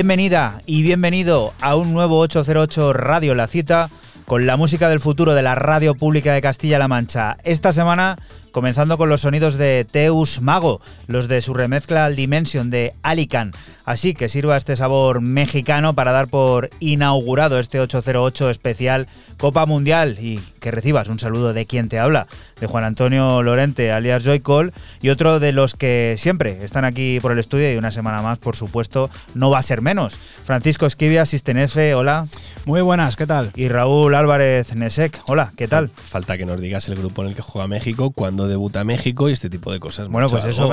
[0.00, 3.90] Bienvenida y bienvenido a un nuevo 808 Radio La Cita
[4.24, 7.36] con la música del futuro de la Radio Pública de Castilla-La Mancha.
[7.44, 8.16] Esta semana
[8.50, 13.52] comenzando con los sonidos de Teus Mago, los de su remezcla al Dimension de Alican.
[13.84, 19.06] Así que sirva este sabor mexicano para dar por inaugurado este 808 especial
[19.36, 22.26] Copa Mundial y que recibas un saludo de quien te habla,
[22.60, 24.72] de Juan Antonio Lorente, alias Joycall,
[25.02, 28.38] y otro de los que siempre están aquí por el estudio y una semana más,
[28.38, 30.18] por supuesto, no va a ser menos.
[30.44, 32.28] Francisco Esquivia, Sistenefe, hola.
[32.66, 33.50] Muy buenas, ¿qué tal?
[33.56, 35.90] Y Raúl Álvarez Nesek, hola, ¿qué tal?
[35.90, 39.32] Falta que nos digas el grupo en el que juega México, cuando debuta México y
[39.32, 40.08] este tipo de cosas.
[40.08, 40.68] Bueno, pues eso,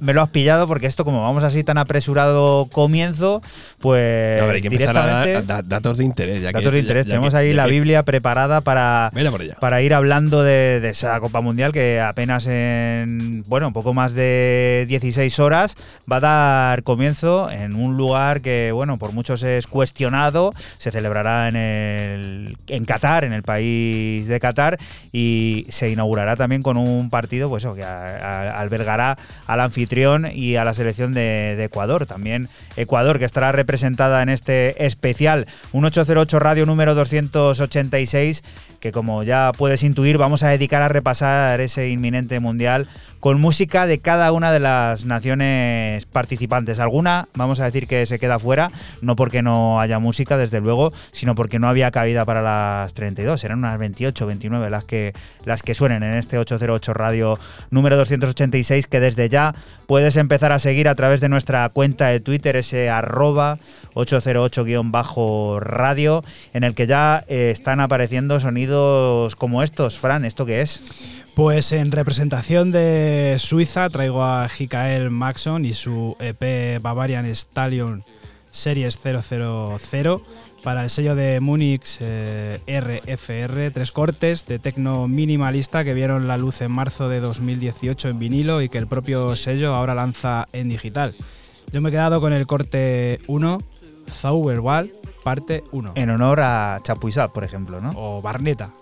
[0.00, 3.42] me, lo, has pillado porque esto, como vamos así tan apresurado comienzo,
[3.80, 4.42] pues.
[4.42, 6.42] hay que empezar a dar datos de interés.
[6.42, 7.06] datos de interés.
[7.06, 9.10] Tenemos ahí la Biblia preparada para
[9.60, 14.84] para ir hablando de, esa Copa Mundial que apenas en, bueno, un poco más de
[14.88, 15.74] 16 horas
[16.10, 21.48] va a dar comienzo en un lugar que, bueno, por muchos es cuestionado, se celebrará
[21.48, 24.78] en, el, en Qatar, en el país de Qatar,
[25.12, 30.74] y se inaugurará también con un partido pues, que albergará al anfitrión y a la
[30.74, 32.06] selección de, de Ecuador.
[32.06, 38.42] También Ecuador, que estará representada en este especial, un 808 Radio número 286
[38.80, 42.86] que como ya puedes intuir vamos a dedicar a repasar ese inminente mundial
[43.20, 46.78] con música de cada una de las naciones participantes.
[46.78, 48.70] Alguna, vamos a decir que se queda fuera,
[49.02, 53.40] no porque no haya música, desde luego, sino porque no había cabida para las 32.
[53.40, 55.12] Serán unas 28, 29 las que,
[55.44, 57.38] las que suenen en este 808 Radio
[57.70, 59.54] número 286, que desde ya
[59.86, 63.58] puedes empezar a seguir a través de nuestra cuenta de Twitter, ese arroba
[63.94, 69.98] 808-radio, en el que ya eh, están apareciendo sonidos como estos.
[69.98, 70.80] Fran, ¿esto qué es?
[71.38, 78.02] Pues en representación de Suiza traigo a Hikael Maxon y su EP Bavarian Stallion
[78.46, 80.22] Series 000
[80.64, 86.38] para el sello de Munich RFR, eh, tres cortes de tecno minimalista que vieron la
[86.38, 90.68] luz en marzo de 2018 en vinilo y que el propio sello ahora lanza en
[90.68, 91.14] digital.
[91.70, 93.62] Yo me he quedado con el corte 1,
[94.10, 94.90] Zauberwald,
[95.22, 95.92] parte 1.
[95.94, 97.92] En honor a Chapuisat, por ejemplo, ¿no?
[97.94, 98.72] O Barneta.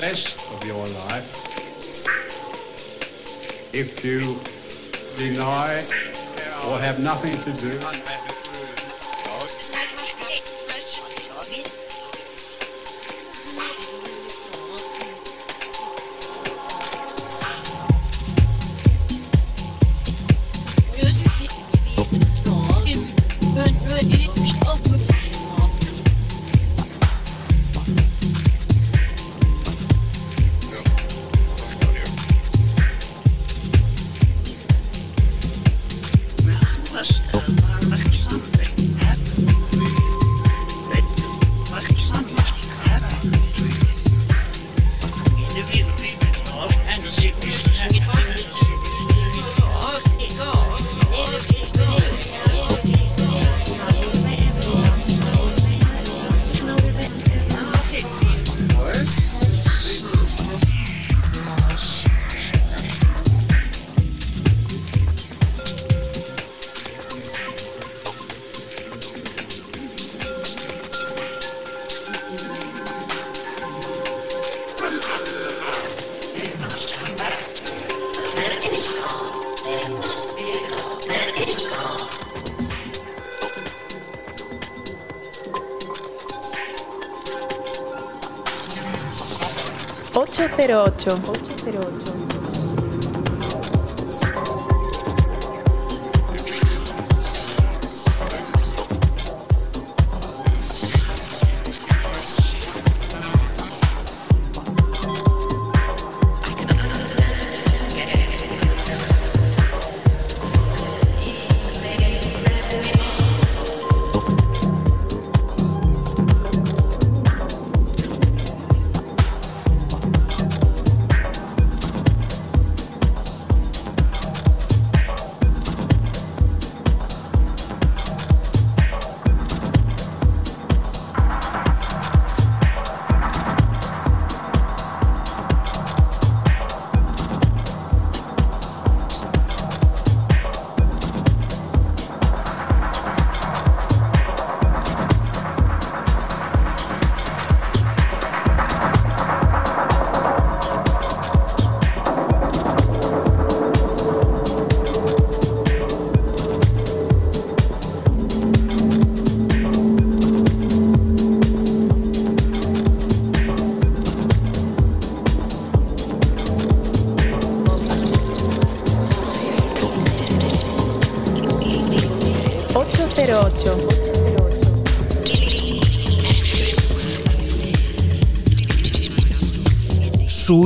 [0.00, 1.28] success of your life.
[3.74, 4.40] If you
[5.16, 5.76] deny
[6.66, 7.78] or have nothing to do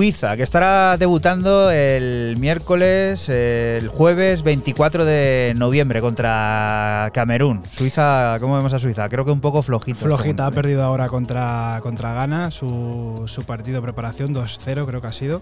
[0.05, 7.63] Suiza, que estará debutando el miércoles, el jueves 24 de noviembre contra Camerún.
[7.71, 9.09] Suiza, ¿cómo vemos a Suiza?
[9.09, 9.99] Creo que un poco flojito.
[10.01, 15.07] Flojita, ha perdido ahora contra, contra Ghana su, su partido de preparación, 2-0 creo que
[15.07, 15.41] ha sido.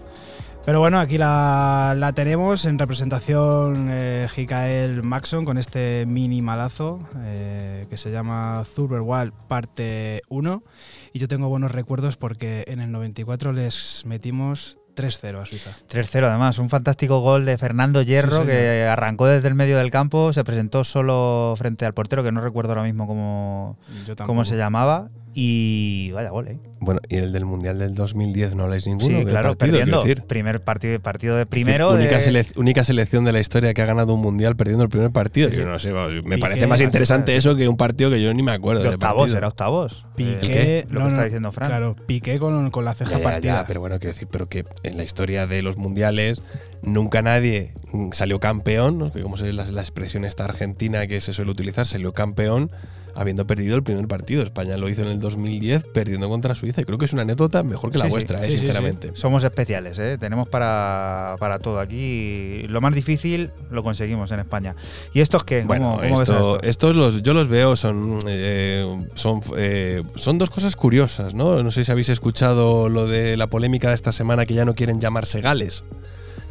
[0.65, 6.99] Pero bueno, aquí la, la tenemos en representación eh, Hikael Maxon con este mini malazo
[7.17, 10.63] eh, que se llama Thurber Wild parte 1.
[11.11, 15.71] Y yo tengo buenos recuerdos porque en el 94 les metimos 3-0 a Suiza.
[15.89, 19.91] 3-0 además, un fantástico gol de Fernando Hierro Sí, que arrancó desde el medio del
[19.91, 23.77] campo, se presentó solo frente al portero, que no recuerdo ahora mismo cómo,
[24.25, 25.09] cómo se llamaba.
[25.35, 26.57] Y vaya gol, ¿eh?
[26.79, 29.19] Bueno, y el del Mundial del 2010 no habláis ninguno.
[29.19, 30.25] Sí, ¿Qué claro, partido, perdiendo.
[30.27, 31.91] Primer partido, partido de primero.
[31.91, 34.89] única, de- selec- única selección de la historia que ha ganado un mundial perdiendo el
[34.89, 35.49] primer partido.
[35.49, 35.55] Sí.
[35.55, 38.43] Yo no sé, me Piqué, parece más interesante eso que un partido que yo ni
[38.43, 38.83] me acuerdo.
[38.83, 40.05] de octavos, era octavos.
[40.15, 41.69] Piqué, lo no, que está diciendo Fran.
[41.69, 43.53] Claro, Piqué con, con la ceja Ya, partida.
[43.61, 46.43] ya, pero bueno, quiero decir, pero que en la historia de los mundiales
[46.83, 49.11] nunca nadie mm, salió campeón, ¿no?
[49.11, 52.69] que como es la, la expresión esta argentina que se suele utilizar, salió campeón
[53.15, 54.41] habiendo perdido el primer partido.
[54.43, 57.63] España lo hizo en el 2010 perdiendo contra Suiza y creo que es una anécdota
[57.63, 58.57] mejor que la Sí, vuestra, eh, sí, sí, sí.
[58.59, 59.11] sinceramente.
[59.13, 60.17] Somos especiales, ¿eh?
[60.19, 62.63] tenemos para, para todo aquí.
[62.67, 64.75] Lo más difícil lo conseguimos en España.
[65.13, 65.63] ¿Y estos qué?
[65.63, 66.69] Bueno, ¿Cómo, cómo ves a esto- estos?
[66.69, 71.61] estos los, yo los veo, son, eh, son, eh, son dos cosas curiosas, ¿no?
[71.63, 74.75] No sé si habéis escuchado lo de la polémica de esta semana que ya no
[74.75, 75.83] quieren llamarse Gales.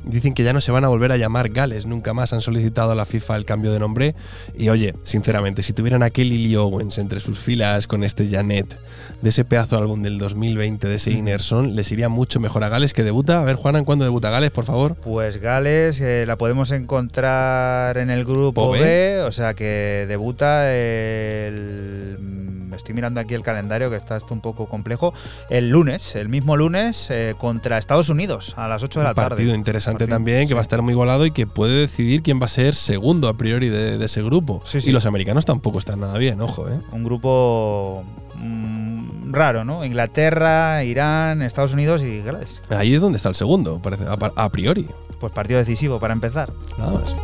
[0.04, 2.90] Dicen que ya no se van a volver a llamar Gales, nunca más han solicitado
[2.90, 4.14] a la FIFA el cambio de nombre.
[4.56, 8.76] Y oye, sinceramente, si tuvieran a Kelly Lee Owens entre sus filas con este Janet
[9.20, 12.68] de ese pedazo de álbum del 2020 de ese Innerson, les iría mucho mejor a
[12.68, 13.40] Gales que debuta.
[13.40, 14.96] A ver, Juanan, ¿cuándo debuta Gales, por favor?
[14.96, 19.20] Pues Gales eh, la podemos encontrar en el grupo ¿O B, B?
[19.22, 22.16] o sea que debuta el.
[22.20, 25.12] mm, Estoy mirando aquí el calendario que está esto un poco complejo.
[25.50, 29.28] El lunes, el mismo lunes, eh, contra Estados Unidos a las 8 de la tarde.
[29.28, 32.46] partido interesante También, que va a estar muy golado y que puede decidir quién va
[32.46, 34.62] a ser segundo a priori de, de ese grupo.
[34.64, 34.90] Sí, sí.
[34.90, 36.80] Y los americanos tampoco están nada bien, ojo, ¿eh?
[36.92, 39.84] Un grupo mm, raro, ¿no?
[39.84, 42.62] Inglaterra, Irán, Estados Unidos y Gales.
[42.70, 44.86] Ahí es donde está el segundo, parece, a, a priori.
[45.20, 46.52] Pues partido decisivo para empezar.
[46.78, 47.16] Nada más.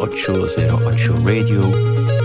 [0.00, 2.15] 808 Radio.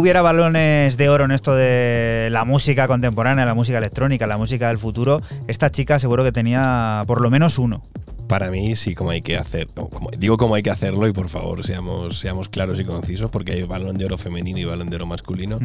[0.00, 4.68] Hubiera balones de oro en esto de la música contemporánea, la música electrónica, la música
[4.68, 7.82] del futuro, esta chica seguro que tenía por lo menos uno
[8.30, 9.66] para mí sí como hay que hacer,
[10.16, 13.64] digo como hay que hacerlo y por favor seamos, seamos claros y concisos porque hay
[13.64, 15.58] balón de oro femenino y balón de oro masculino.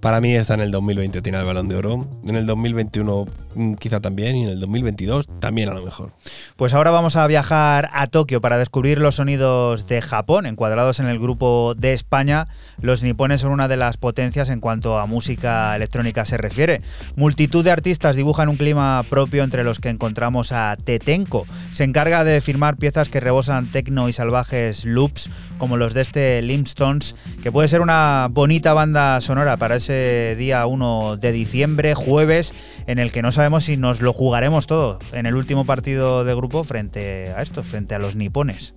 [0.00, 3.74] Para mí está en el 2020 tiene el balón de oro, en el 2021 mm,
[3.74, 6.12] quizá también y en el 2022 también a lo mejor.
[6.58, 11.06] Pues ahora vamos a viajar a Tokio para descubrir los sonidos de Japón, encuadrados en
[11.06, 12.48] el grupo de España.
[12.80, 16.80] Los nipones son una de las potencias en cuanto a música electrónica se refiere.
[17.14, 21.46] Multitud de artistas dibujan un clima propio entre los que encontramos a Tetenko.
[21.74, 26.40] Se encarga de firmar piezas que rebosan tecno y salvajes loops, como los de este
[26.42, 32.54] Limstones, que puede ser una bonita banda sonora para ese día 1 de diciembre, jueves,
[32.86, 36.34] en el que no sabemos si nos lo jugaremos todo en el último partido de
[36.34, 38.74] grupo frente a esto, frente a los nipones.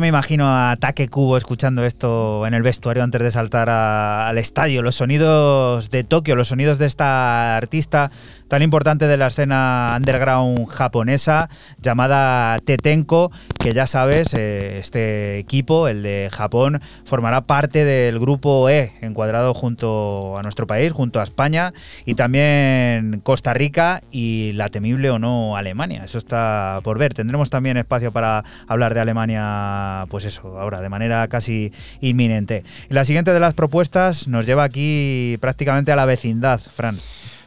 [0.00, 4.82] Me imagino a Taque Cubo escuchando esto en el vestuario antes de saltar al estadio.
[4.82, 8.10] Los sonidos de Tokio, los sonidos de esta artista
[8.48, 11.48] tan importante de la escena underground japonesa
[11.80, 18.68] llamada Tetenko, que ya sabes, eh, este equipo, el de Japón, formará parte del grupo
[18.68, 21.72] E, encuadrado junto a nuestro país, junto a España
[22.06, 26.04] y también Costa Rica y la temible o no Alemania.
[26.04, 27.14] Eso está por ver.
[27.14, 32.64] Tendremos también espacio para hablar de Alemania, pues eso, ahora de manera casi inminente.
[32.88, 36.96] La siguiente de las propuestas nos lleva aquí prácticamente a la vecindad, Fran.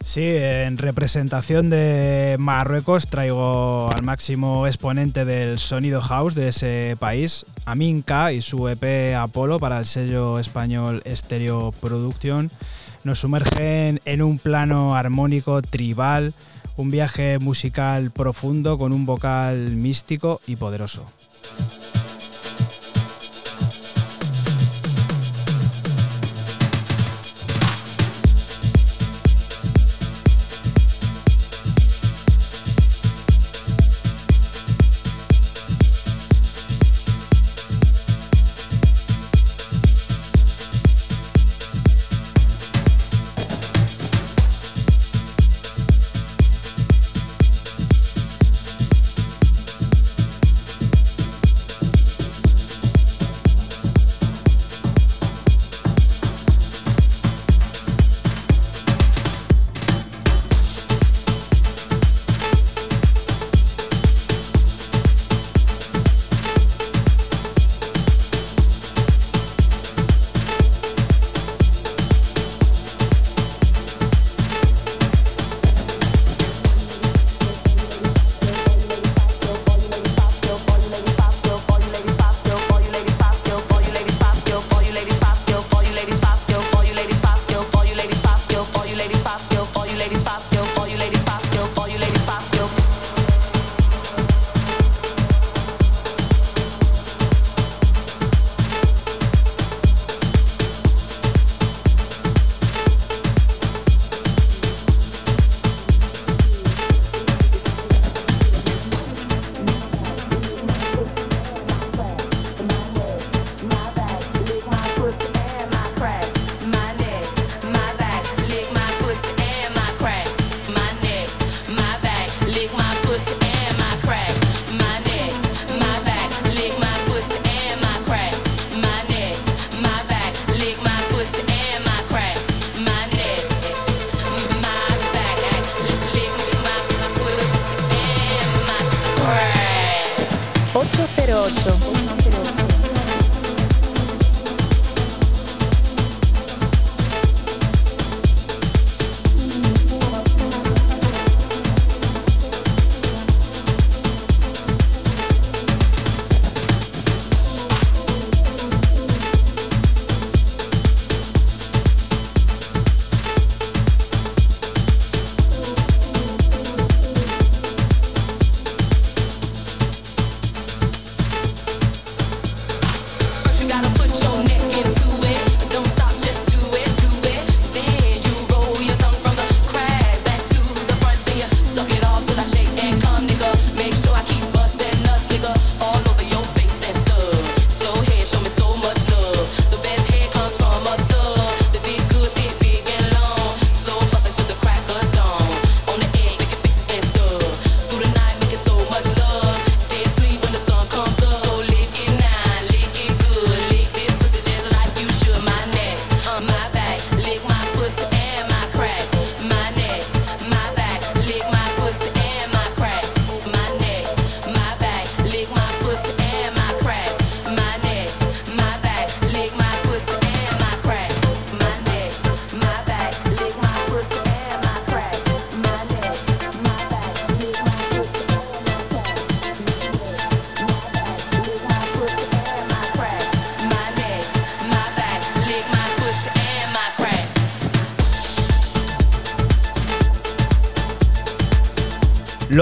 [0.03, 7.45] Sí, en representación de Marruecos traigo al máximo exponente del sonido house de ese país,
[7.65, 12.49] Amin K y su EP Apolo para el sello español Stereo Production.
[13.03, 16.33] Nos sumergen en un plano armónico tribal,
[16.77, 21.05] un viaje musical profundo con un vocal místico y poderoso.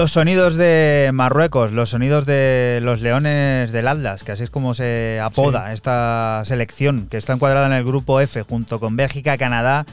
[0.00, 4.72] Los sonidos de Marruecos, los sonidos de los Leones del Atlas, que así es como
[4.72, 9.84] se apoda esta selección, que está encuadrada en el grupo F junto con Bélgica, Canadá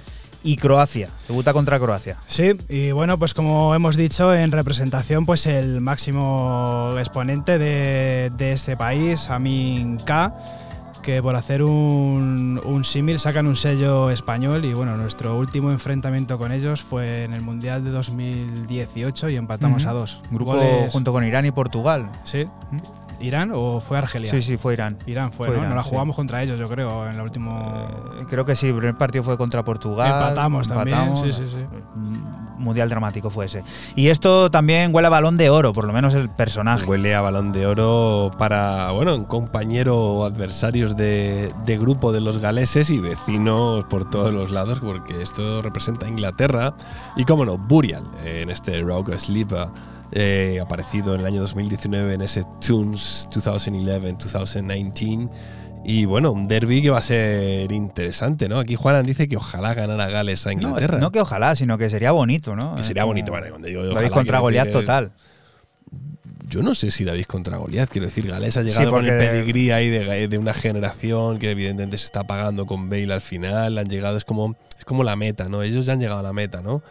[0.46, 1.10] y Croacia.
[1.28, 2.16] Debuta contra Croacia.
[2.26, 8.54] Sí, y bueno, pues como hemos dicho, en representación, pues el máximo exponente de, de
[8.54, 10.34] este país, Amin K
[11.08, 16.38] que por hacer un, un símil sacan un sello español y bueno, nuestro último enfrentamiento
[16.38, 20.22] con ellos fue en el Mundial de 2018 y empatamos a dos.
[20.32, 20.60] Grupo
[20.92, 22.12] junto con Irán y Portugal.
[22.26, 22.46] Sí.
[23.28, 24.32] ¿Irán o fue Argelia?
[24.32, 24.98] Sí, sí, fue Irán.
[25.06, 25.62] Irán fue, Fue ¿no?
[25.62, 25.90] Irán, no la sí.
[25.90, 27.88] jugamos contra ellos, yo creo, en el último.
[28.20, 30.08] Eh, creo que sí, el primer partido fue contra Portugal.
[30.08, 31.22] Empatamos también, empatamos.
[31.22, 31.58] sí, sí, sí.
[31.96, 33.64] Mm, Mundial dramático fue ese.
[33.96, 36.86] Y esto también huele a balón de oro, por lo menos el personaje.
[36.86, 42.20] Huele a balón de oro para, bueno, un compañero o adversarios de, de grupo de
[42.20, 46.74] los galeses y vecinos por todos los lados, porque esto representa a Inglaterra.
[47.16, 49.68] Y cómo no, Burial, en este Rogue Sleeper,
[50.12, 55.30] eh, aparecido en el año 2019 en ese Tunes 2011-2019.
[55.86, 58.60] Y bueno, un derby que va a ser interesante, ¿no?
[58.60, 60.98] Aquí Juanan dice que ojalá ganara Gales a No, Inglaterra.
[60.98, 62.76] no que ojalá, sino que sería bonito, ¿no?
[62.76, 65.12] Que sería bonito, vale, cuando digo ojalá, Goliat total.
[66.48, 69.18] Yo no sé si David contra Goliat, quiero decir, Gales ha llegado Sí, con el
[69.18, 73.78] pedigrí ahí de, de una generación que evidentemente se está pagando con Bale al final,
[73.78, 75.62] han llegado, es como, es como la meta, ¿no?
[75.62, 76.82] Ellos ya han llegado a la meta, ¿no?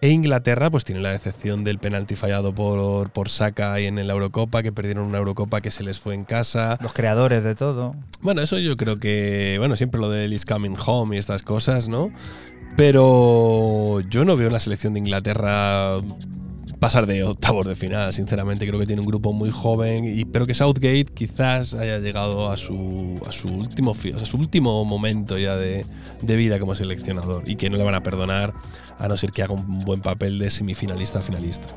[0.00, 4.12] E Inglaterra pues tiene la decepción del penalti fallado por, por Saka ahí en la
[4.12, 6.78] Eurocopa, que perdieron una Eurocopa que se les fue en casa.
[6.80, 7.94] Los creadores de todo.
[8.20, 11.86] Bueno, eso yo creo que, bueno, siempre lo del is coming home y estas cosas,
[11.86, 12.10] ¿no?
[12.76, 16.00] Pero yo no veo en la selección de Inglaterra
[16.82, 20.48] pasar de octavos de final, sinceramente creo que tiene un grupo muy joven y pero
[20.48, 25.86] que Southgate quizás haya llegado a su, último o su último momento ya de,
[26.22, 28.52] de vida como seleccionador y que no le van a perdonar
[28.98, 31.68] a no ser que haga un buen papel de semifinalista a finalista.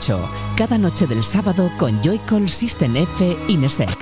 [0.00, 0.28] ...808...
[0.56, 3.98] Cada noche del sábado con Joycall System F Inesec.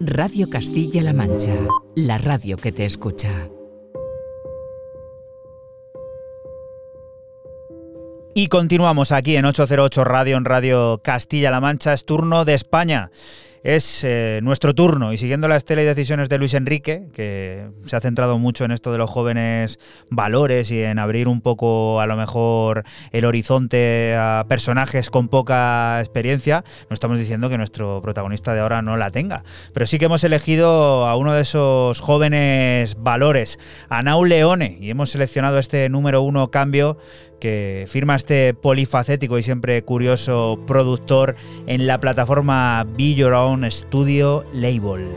[0.00, 1.54] Radio Castilla-La Mancha.
[1.94, 3.28] La radio que te escucha.
[8.34, 11.92] Y continuamos aquí en 808 Radio, en Radio Castilla-La Mancha.
[11.92, 13.10] Es turno de España.
[13.62, 15.12] Es eh, nuestro turno.
[15.12, 18.98] Y siguiendo las teledecisiones de Luis Enrique, que se ha centrado mucho en esto de
[18.98, 19.78] los jóvenes
[20.10, 26.00] valores y en abrir un poco a lo mejor el horizonte a personajes con poca
[26.00, 30.06] experiencia, no estamos diciendo que nuestro protagonista de ahora no la tenga, pero sí que
[30.06, 35.88] hemos elegido a uno de esos jóvenes valores, a Nau Leone, y hemos seleccionado este
[35.88, 36.98] número uno cambio
[37.42, 41.34] que firma este polifacético y siempre curioso productor
[41.66, 45.08] en la plataforma Be Your Own Studio Label.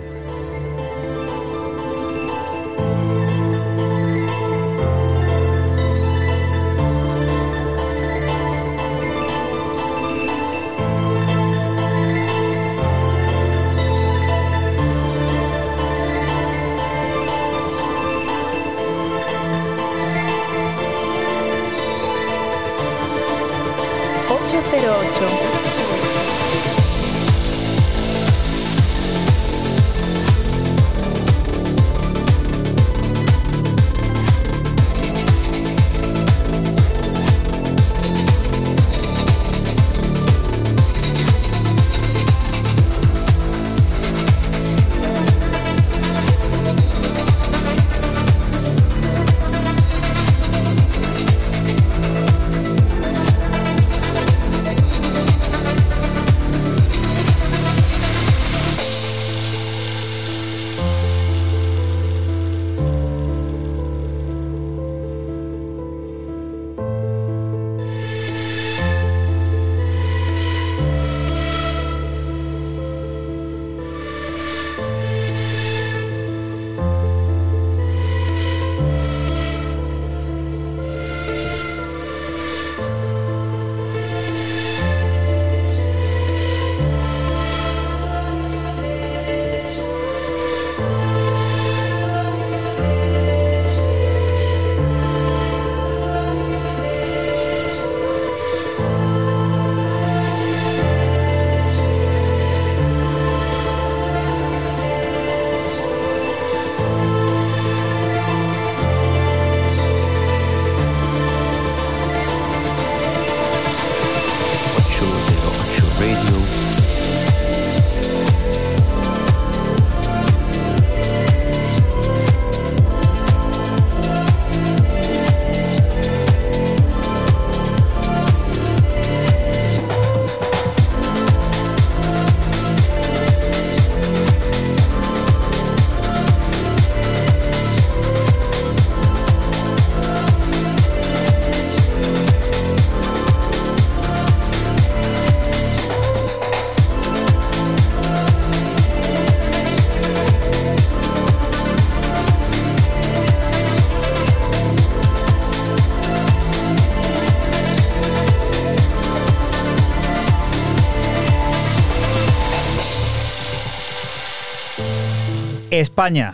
[165.85, 166.33] España.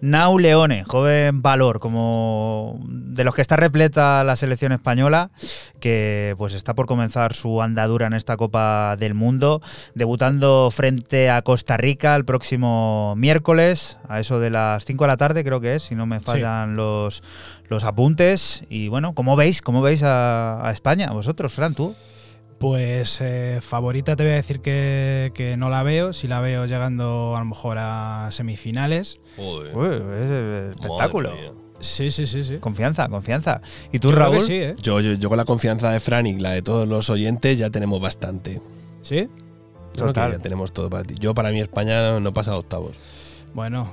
[0.00, 5.30] Nau Leone, joven valor, como de los que está repleta la selección española,
[5.78, 9.62] que pues está por comenzar su andadura en esta Copa del Mundo,
[9.94, 15.16] debutando frente a Costa Rica el próximo miércoles, a eso de las 5 de la
[15.16, 17.22] tarde creo que es, si no me fallan los,
[17.68, 18.64] los apuntes.
[18.68, 19.62] Y bueno, ¿cómo veis?
[19.62, 21.12] ¿Cómo veis a, a España?
[21.12, 21.94] Vosotros, Fran, tú.
[22.62, 27.34] Pues eh, favorita te voy a decir que, no la veo, si la veo llegando
[27.34, 29.20] a lo mejor a semifinales.
[29.36, 29.66] Uy,
[30.70, 31.32] espectáculo.
[31.80, 32.58] Sí, sí, sí, sí.
[32.58, 33.62] Confianza, confianza.
[33.90, 34.40] ¿Y tú, Raúl?
[34.42, 34.76] Sí, ¿eh?
[34.80, 38.00] yo, yo, con la confianza de Fran y la de todos los oyentes ya tenemos
[38.00, 38.60] bastante.
[39.02, 39.26] ¿Sí?
[39.96, 40.30] Total.
[40.30, 41.16] ya tenemos todo para ti.
[41.18, 42.92] Yo para mí España no pasa a octavos.
[43.54, 43.92] Bueno,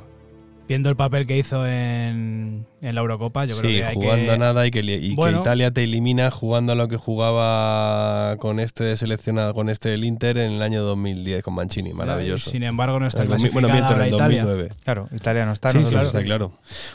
[0.70, 4.68] viendo el papel que hizo en, la Eurocopa, yo creo que hay jugando a nada
[4.68, 9.96] y, que, Italia te elimina jugando a lo que jugaba con este seleccionado, con este
[9.96, 12.52] el Inter en el año 2010 con Mancini, maravilloso.
[12.52, 14.70] sin embargo, no está clasificada bueno, en el 2009.
[14.84, 15.72] Claro, Italia no está.
[15.72, 16.52] Sí, sí, está claro.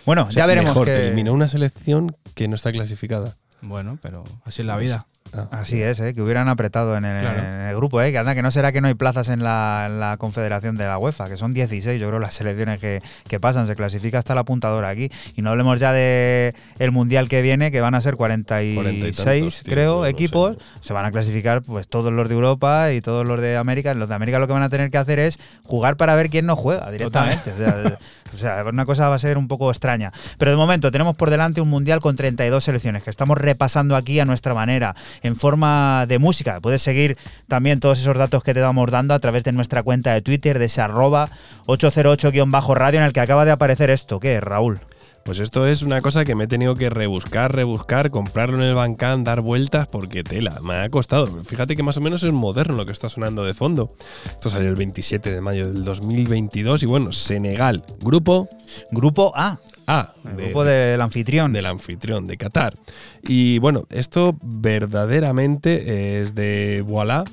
[0.06, 3.34] Bueno, ya veremos mejor, que te elimina una selección que no está clasificada.
[3.60, 5.06] Bueno, pero así es la vida.
[5.32, 5.48] Ah.
[5.50, 6.14] Así es, ¿eh?
[6.14, 8.12] que hubieran apretado en el, grupo, ¿eh?
[8.12, 11.28] que anda, que no será que no hay plazas en la, confederación de la UEFA,
[11.28, 13.00] que son 16, yo creo, las selecciones que,
[13.40, 15.10] pasan, se clasifica hasta la apuntadora aquí.
[15.36, 20.06] Y no hablemos ya de el mundial que viene, que van a ser 46, creo,
[20.06, 23.92] equipos, se van a clasificar pues todos los de Europa y todos los de América.
[23.94, 26.46] Los de América lo que van a tener que hacer es jugar para ver quién
[26.46, 27.52] no juega directamente.
[28.34, 30.12] O sea, una cosa va a ser un poco extraña.
[30.38, 34.18] Pero de momento tenemos por delante un mundial con 32 selecciones que estamos repasando aquí
[34.18, 36.60] a nuestra manera en forma de música.
[36.60, 37.16] Puedes seguir
[37.48, 40.58] también todos esos datos que te vamos dando a través de nuestra cuenta de Twitter,
[40.58, 41.28] de ese arroba
[41.66, 44.20] 808-radio en el que acaba de aparecer esto.
[44.20, 44.80] ¿Qué es, Raúl?
[45.24, 48.74] Pues esto es una cosa que me he tenido que rebuscar, rebuscar, comprarlo en el
[48.74, 51.26] Bancán, dar vueltas, porque tela, me ha costado.
[51.44, 53.96] Fíjate que más o menos es moderno lo que está sonando de fondo.
[54.26, 58.48] Esto salió el 27 de mayo del 2022 y bueno, Senegal, grupo...
[58.90, 59.58] Grupo A.
[59.86, 61.52] Ah, el grupo del anfitrión.
[61.52, 62.74] Del anfitrión, de Qatar.
[63.22, 67.24] Y bueno, esto verdaderamente es de Voilà.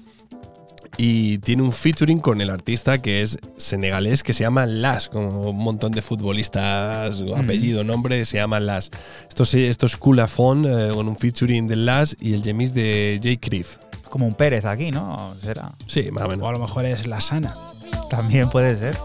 [0.97, 5.49] Y tiene un featuring con el artista que es senegalés que se llama Las, como
[5.49, 8.91] un montón de futbolistas, apellido, nombre, se llaman Las.
[9.29, 13.37] Esto, esto es Kulafon eh, con un featuring de Las y el gemis de Jay
[13.37, 13.77] Criff.
[14.09, 15.33] Como un Pérez aquí, ¿no?
[15.41, 15.73] ¿Será?
[15.87, 16.45] Sí, más o menos.
[16.45, 17.55] O a lo mejor es La Sana.
[18.09, 18.97] También puede ser.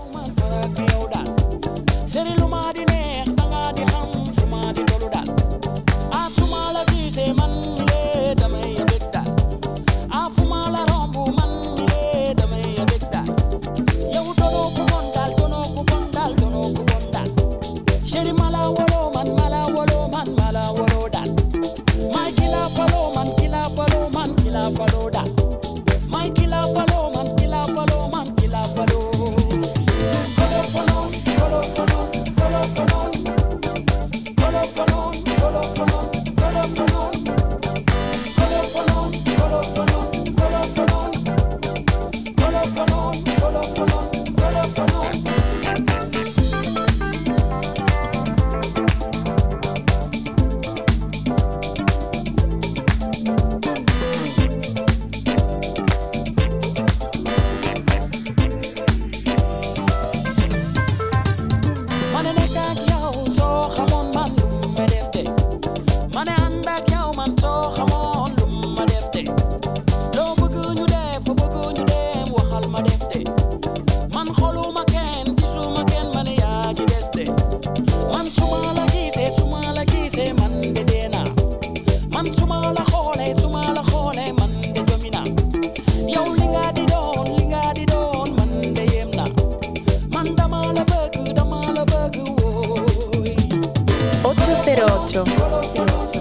[94.76, 96.15] 08.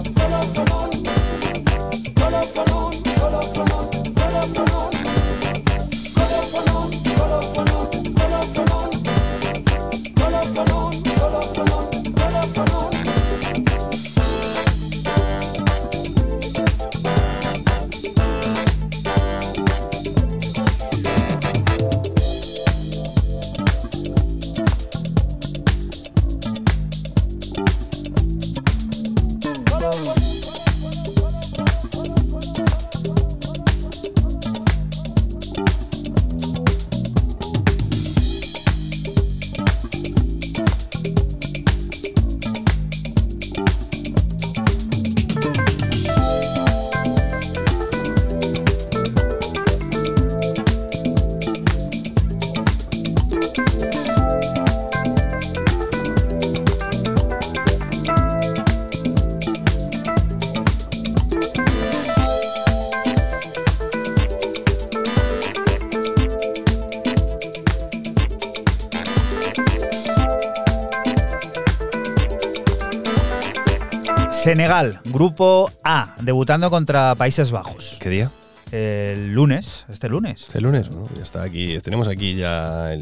[74.55, 77.97] Senegal, grupo A, debutando contra Países Bajos.
[77.99, 78.31] ¿Qué día?
[78.71, 80.43] El lunes, este lunes.
[80.43, 81.03] Este lunes, ¿no?
[81.13, 82.95] Ya está aquí, tenemos aquí ya,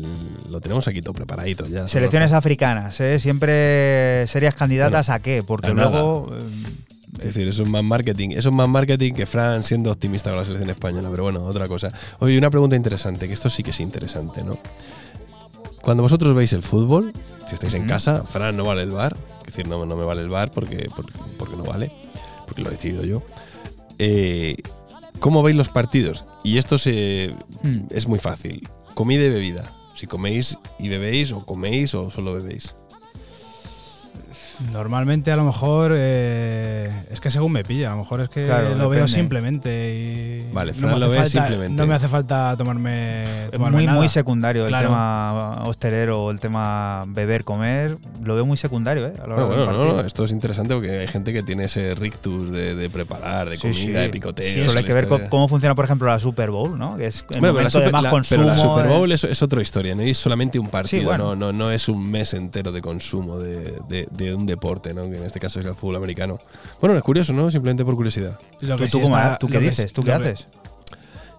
[0.49, 1.87] lo tenemos aquí todo preparadito ya.
[1.87, 3.19] Selecciones africanas, ¿eh?
[3.19, 6.35] Siempre serías candidatas a qué, porque luego...
[6.35, 6.43] Eh,
[7.19, 8.31] es decir, eso es más marketing.
[8.31, 11.09] Eso es más marketing que Fran siendo optimista con la selección española.
[11.11, 11.91] Pero bueno, otra cosa.
[12.17, 14.57] Oye, una pregunta interesante, que esto sí que es interesante, ¿no?
[15.83, 17.13] Cuando vosotros veis el fútbol,
[17.47, 20.21] si estáis en casa, Fran no vale el bar, es decir, no, no me vale
[20.21, 20.87] el bar porque,
[21.73, 21.91] vale,
[22.45, 23.23] porque lo he decidido yo.
[23.99, 24.55] Eh,
[25.19, 26.25] ¿Cómo veis los partidos?
[26.43, 27.87] Y esto se, hmm.
[27.89, 28.67] es muy fácil.
[28.93, 29.71] Comida y bebida.
[29.95, 32.75] Si coméis y bebéis, o coméis o solo bebéis.
[34.71, 38.47] Normalmente a lo mejor eh, es que según me pilla, a lo mejor es que
[38.77, 41.81] lo veo simplemente y vale, no lo ve simplemente.
[41.81, 43.23] No me hace falta tomarme,
[43.57, 49.13] muy muy secundario el tema hostelero, el tema beber, comer, lo veo muy secundario, ¿eh?
[49.25, 53.57] bueno, no, esto es interesante porque hay gente que tiene ese rictus de, preparar, de
[53.57, 54.51] comida, de picoteo.
[54.51, 56.97] Sí, solo hay que ver cómo funciona, por ejemplo, la Super Bowl, ¿no?
[56.97, 58.43] Que es el momento de más consumo.
[58.43, 61.51] Pero la Super Bowl es, es, otra historia, no es solamente un partido, no, no,
[61.51, 65.09] no es un mes entero de consumo de, de un deporte, ¿no?
[65.09, 66.39] que en este caso es el fútbol americano.
[66.79, 67.49] Bueno, es curioso, ¿no?
[67.51, 68.37] Simplemente por curiosidad.
[69.39, 69.93] ¿Tú, qué dices?
[69.93, 70.42] ¿Tú qué haces?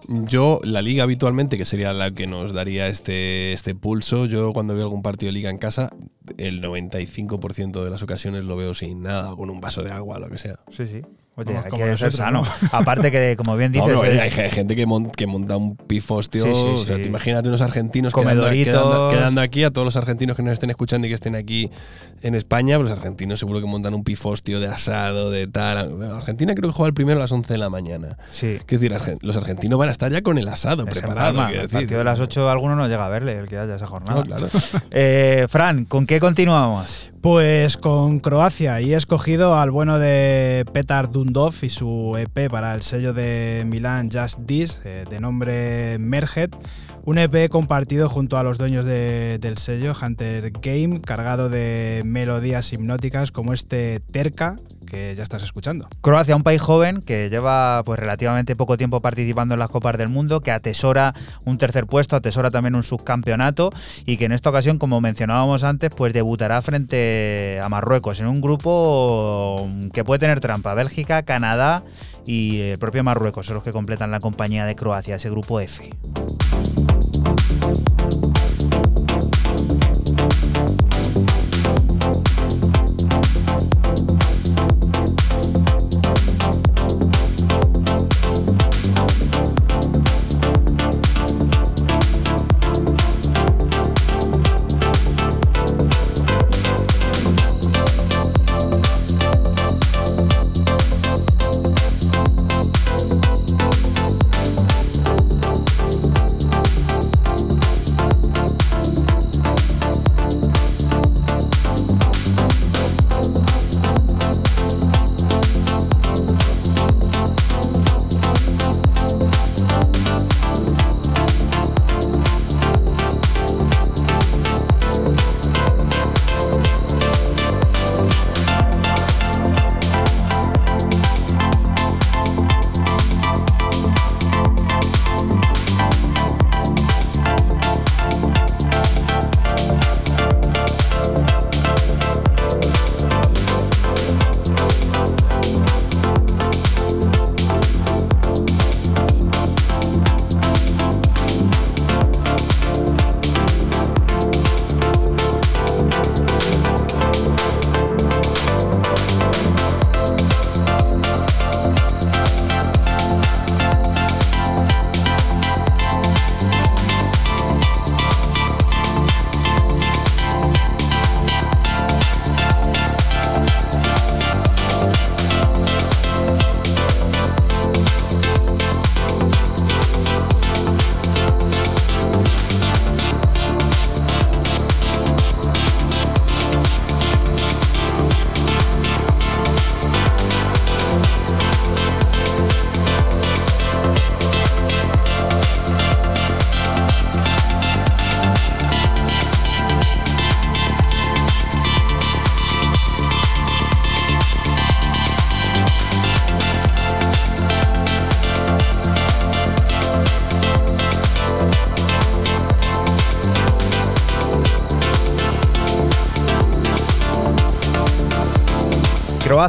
[0.07, 4.75] Yo, la liga habitualmente, que sería la que nos daría este, este pulso, yo cuando
[4.75, 5.89] veo algún partido de liga en casa,
[6.37, 10.29] el 95% de las ocasiones lo veo sin nada, con un vaso de agua, lo
[10.29, 10.59] que sea.
[10.71, 11.01] Sí, sí.
[11.37, 12.43] Oye, hay que ser sano.
[12.71, 13.97] Aparte que, como bien dices…
[13.97, 14.85] hay, gente que,
[15.17, 16.45] que, monta un pifostio.
[16.49, 20.43] o sea, te imagínate unos argentinos quedando, quedando, quedando, aquí, a todos los argentinos que
[20.43, 21.69] nos estén escuchando y que estén aquí
[22.21, 26.01] en España, pues los argentinos seguro que montan un pifostio de asado, de tal.
[26.03, 28.17] Argentina creo que juega el primero a las 11 de la mañana.
[28.29, 28.57] Sí.
[28.65, 31.47] Quiero decir, los argentinos van a estar ya con el asado preparado.
[31.49, 34.23] el partido de las 8 alguno no llega a verle, el que haya esa jornada.
[34.23, 34.47] claro.
[34.91, 37.11] eh, Fran, ¿con qué continuamos?
[37.25, 42.75] Pues con Croacia y he escogido al bueno de Petar Dundov y su EP para
[42.75, 46.55] el sello de Milán Just This, eh, de nombre Merget.
[47.03, 53.31] Un EP compartido junto a los dueños del sello Hunter Game, cargado de melodías hipnóticas
[53.31, 54.55] como este Terca,
[54.85, 55.87] que ya estás escuchando.
[56.01, 60.09] Croacia, un país joven que lleva pues relativamente poco tiempo participando en las Copas del
[60.09, 61.13] Mundo, que atesora
[61.45, 63.71] un tercer puesto, atesora también un subcampeonato
[64.05, 68.41] y que en esta ocasión, como mencionábamos antes, pues debutará frente a Marruecos en un
[68.41, 70.73] grupo que puede tener trampa.
[70.73, 71.83] Bélgica, Canadá
[72.25, 75.89] y el propio Marruecos son los que completan la compañía de Croacia, ese grupo F.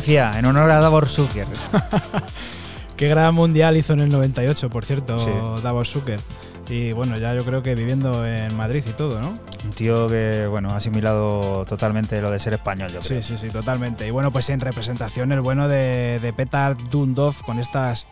[0.09, 1.47] En honor a Davor Zucker.
[2.97, 5.31] Qué gran mundial hizo en el 98, por cierto, Sí.
[5.63, 6.21] Davos Zucker.
[6.69, 9.33] Y bueno, ya yo creo que viviendo en Madrid y todo, ¿no?
[9.65, 13.21] Un tío que, bueno, ha asimilado totalmente lo de ser español, yo creo.
[13.21, 14.07] Sí, sí, sí, totalmente.
[14.07, 18.07] Y bueno, pues en representación el bueno de, de Petar Dundov con estas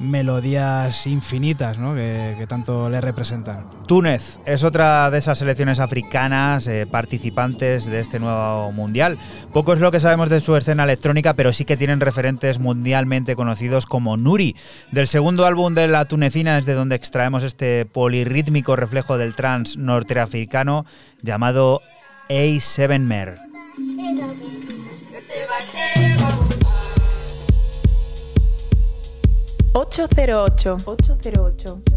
[0.00, 1.94] melodías infinitas, ¿no?
[1.94, 3.66] Que, que tanto le representan.
[3.92, 9.18] Túnez es otra de esas selecciones africanas eh, participantes de este nuevo mundial.
[9.52, 13.36] Poco es lo que sabemos de su escena electrónica, pero sí que tienen referentes mundialmente
[13.36, 14.56] conocidos como Nuri.
[14.92, 19.78] Del segundo álbum de la tunecina es de donde extraemos este polirrítmico reflejo del trance
[19.78, 20.86] norteafricano
[21.20, 21.82] llamado
[22.30, 23.40] A7 Mer.
[29.74, 30.76] 808.
[30.86, 31.91] 808.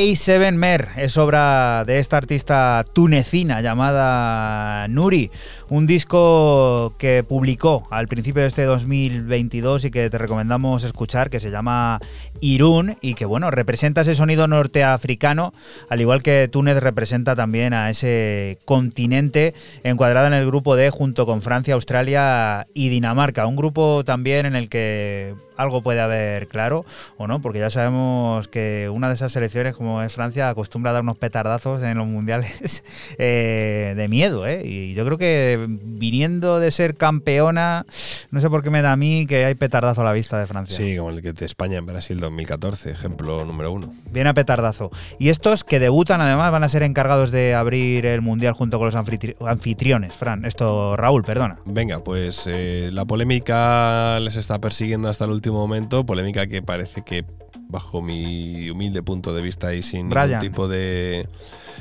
[0.00, 5.30] A7 Mer es obra de esta artista tunecina llamada Nuri,
[5.68, 11.38] un disco que publicó al principio de este 2022 y que te recomendamos escuchar, que
[11.38, 12.00] se llama
[12.40, 15.52] Irún y que bueno, representa ese sonido norteafricano,
[15.90, 19.52] al igual que Túnez representa también a ese continente
[19.84, 24.56] encuadrado en el grupo D junto con Francia, Australia y Dinamarca, un grupo también en
[24.56, 26.84] el que algo puede haber claro
[27.16, 30.94] o no, porque ya sabemos que una de esas selecciones como es Francia acostumbra a
[30.94, 32.82] dar unos petardazos en los mundiales
[33.18, 34.62] eh, de miedo, ¿eh?
[34.64, 37.84] Y yo creo que viniendo de ser campeona,
[38.30, 40.46] no sé por qué me da a mí que hay petardazo a la vista de
[40.46, 40.76] Francia.
[40.76, 43.92] Sí, como el que de España en Brasil 2014, ejemplo número uno.
[44.10, 44.90] Viene a petardazo.
[45.18, 48.86] Y estos que debutan además van a ser encargados de abrir el mundial junto con
[48.86, 50.14] los anfitri- anfitriones.
[50.14, 51.58] Fran, esto Raúl, perdona.
[51.64, 57.02] Venga, pues eh, la polémica les está persiguiendo hasta el último momento, polémica que parece
[57.02, 57.24] que
[57.68, 60.28] bajo mi humilde punto de vista y sin Brian.
[60.28, 61.26] ningún tipo de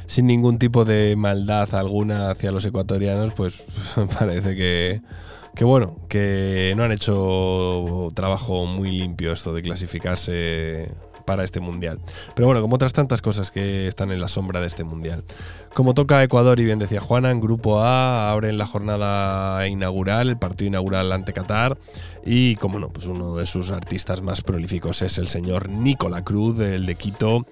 [0.05, 3.63] sin ningún tipo de maldad alguna hacia los ecuatorianos, pues
[4.19, 5.01] parece que,
[5.55, 10.89] que bueno, que no han hecho trabajo muy limpio esto de clasificarse
[11.29, 11.99] para este mundial.
[12.33, 15.23] Pero bueno, como otras tantas cosas que están en la sombra de este mundial.
[15.75, 20.39] Como toca Ecuador y bien decía Juana, en Grupo A abren la jornada inaugural, el
[20.39, 21.77] partido inaugural ante Qatar.
[22.25, 26.59] Y como no, pues uno de sus artistas más prolíficos es el señor Nicola Cruz,
[26.61, 27.45] el de Quito,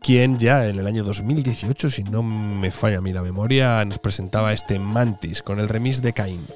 [0.00, 3.98] quien ya en el año 2018, si no me falla a mí la memoria, nos
[3.98, 6.46] presentaba este Mantis con el remix de Caín.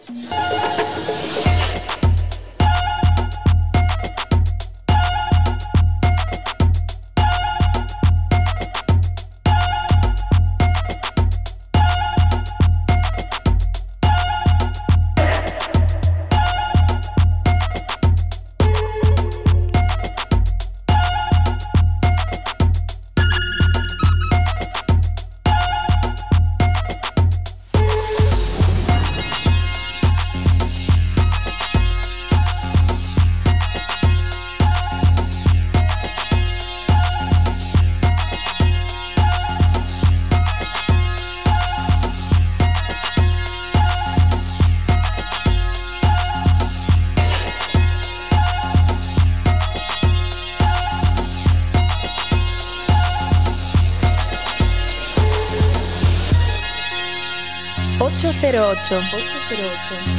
[58.85, 60.18] 808.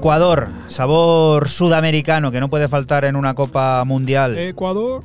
[0.00, 4.38] Ecuador, sabor sudamericano que no puede faltar en una Copa Mundial.
[4.38, 5.04] Ecuador.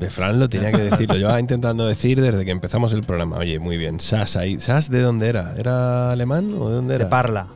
[0.00, 3.36] De Fran lo tenía que decir, lo llevaba intentando decir desde que empezamos el programa.
[3.36, 4.00] Oye, muy bien.
[4.00, 4.58] Sas ahí.
[4.58, 5.52] ¿Sas de dónde era?
[5.58, 7.04] ¿Era alemán o de dónde era?
[7.04, 7.46] De Parla.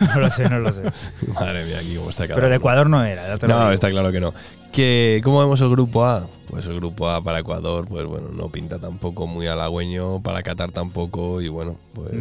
[0.14, 0.82] no lo sé, no lo sé.
[1.32, 3.38] Madre mía, aquí cómo está Pero de Ecuador no era.
[3.38, 4.34] no, está claro que no.
[4.70, 6.26] ¿Qué, ¿Cómo vemos el grupo A?
[6.50, 10.72] Pues el grupo A para Ecuador, pues bueno, no pinta tampoco muy halagüeño, para Qatar
[10.72, 12.12] tampoco, y bueno, pues.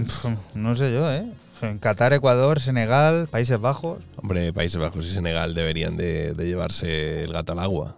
[0.53, 1.25] No sé yo, ¿eh?
[1.61, 3.99] En Qatar, Ecuador, Senegal, Países Bajos.
[4.15, 7.97] Hombre, Países Bajos y Senegal deberían de, llevarse el gato al agua.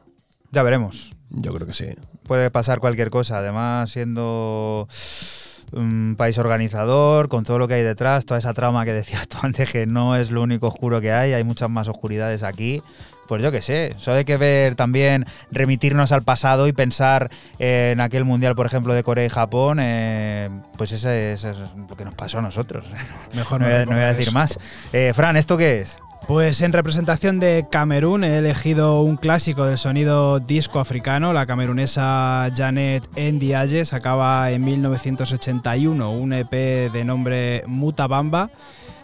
[0.52, 1.12] Ya veremos.
[1.30, 1.86] Yo creo que sí.
[2.24, 3.38] Puede pasar cualquier cosa.
[3.38, 4.88] Además, siendo
[5.74, 9.38] un país organizador, con todo lo que hay detrás, toda esa trama que decías tú
[9.44, 12.82] antes, que no es lo único oscuro que hay, hay muchas más oscuridades aquí
[13.32, 18.02] pues yo qué sé, eso hay que ver también, remitirnos al pasado y pensar en
[18.02, 21.46] aquel mundial, por ejemplo, de Corea y Japón, eh, pues ese, es
[21.90, 22.84] lo que nos pasó a nosotros.
[23.34, 24.60] Mejor no, voy, a decir más.
[24.92, 25.98] Eh, Fran, ¿esto qué es?
[26.28, 32.50] Pues en representación de Camerún he elegido un clásico del sonido disco africano, la camerunesa
[32.54, 38.50] Janet Ndiaye, sacaba en 1981 un EP de nombre Mutabamba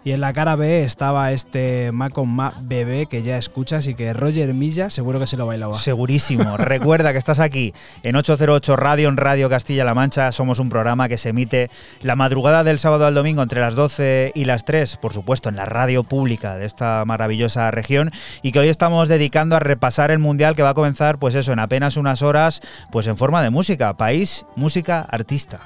[0.08, 4.14] Y en la cara B estaba este Macon Ma Bebé que ya escuchas y que
[4.14, 5.78] Roger Milla seguro que se lo bailaba.
[5.78, 6.56] Segurísimo.
[6.58, 10.32] Recuerda que estás aquí en 808 Radio, en Radio Castilla-La Mancha.
[10.32, 11.70] Somos un programa que se emite
[12.02, 15.58] la madrugada del sábado al domingo entre las 12 y las 3, por supuesto, en
[15.58, 18.10] la radio pública de esta maravillosa región
[18.42, 21.52] y que hoy estamos dedicando a repasar el Mundial que va a comenzar, pues eso,
[21.52, 22.62] en apenas unas horas,
[22.94, 23.98] pues en forma de música.
[23.98, 25.60] País, música, artista.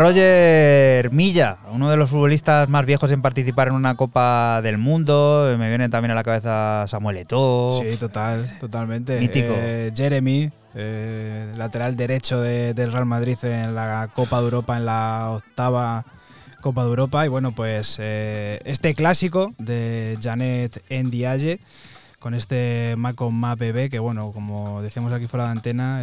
[0.00, 5.54] Roger Milla, uno de los futbolistas más viejos en participar en una Copa del Mundo.
[5.58, 7.78] Me viene también a la cabeza Samuel Eto'o.
[7.82, 9.20] Sí, total, totalmente.
[9.20, 9.52] Mítico.
[9.54, 15.32] Eh, Jeremy, eh, lateral derecho del Real Madrid en la Copa de Europa, en la
[15.32, 16.06] octava
[16.62, 17.26] Copa de Europa.
[17.26, 21.60] Y bueno, pues eh, este clásico de Janet Ndiaye
[22.20, 26.02] con este Macon Ma Bebé, que bueno, como decíamos aquí fuera de antena,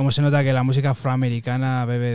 [0.00, 2.14] cómo se nota que la música afroamericana bebe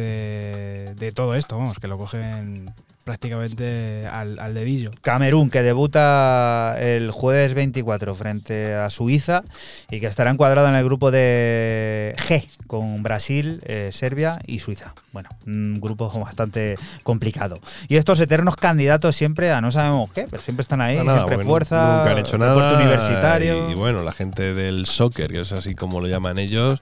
[0.95, 2.65] de, todo esto, vamos, que lo cogen
[3.05, 4.91] prácticamente al, al, dedillo.
[5.01, 9.43] Camerún, que debuta el jueves 24 frente a Suiza
[9.91, 14.95] y que estará encuadrado en el grupo de G con Brasil, eh, Serbia y Suiza.
[15.13, 17.59] Bueno, un grupo bastante complicado.
[17.87, 21.97] Y estos eternos candidatos siempre a no sabemos qué, pero siempre están ahí, siempre fuerza,
[21.97, 23.69] nunca han hecho nada, universitario.
[23.69, 26.81] Y, bueno, la gente del soccer, que es así como lo llaman ellos,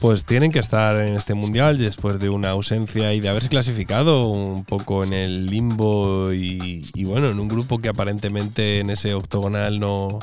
[0.00, 4.28] pues tienen que estar en este mundial después de una ausencia y de haberse clasificado
[4.28, 5.50] un poco en el
[6.34, 10.18] y, bueno, en un grupo que aparentemente en ese octogonal no,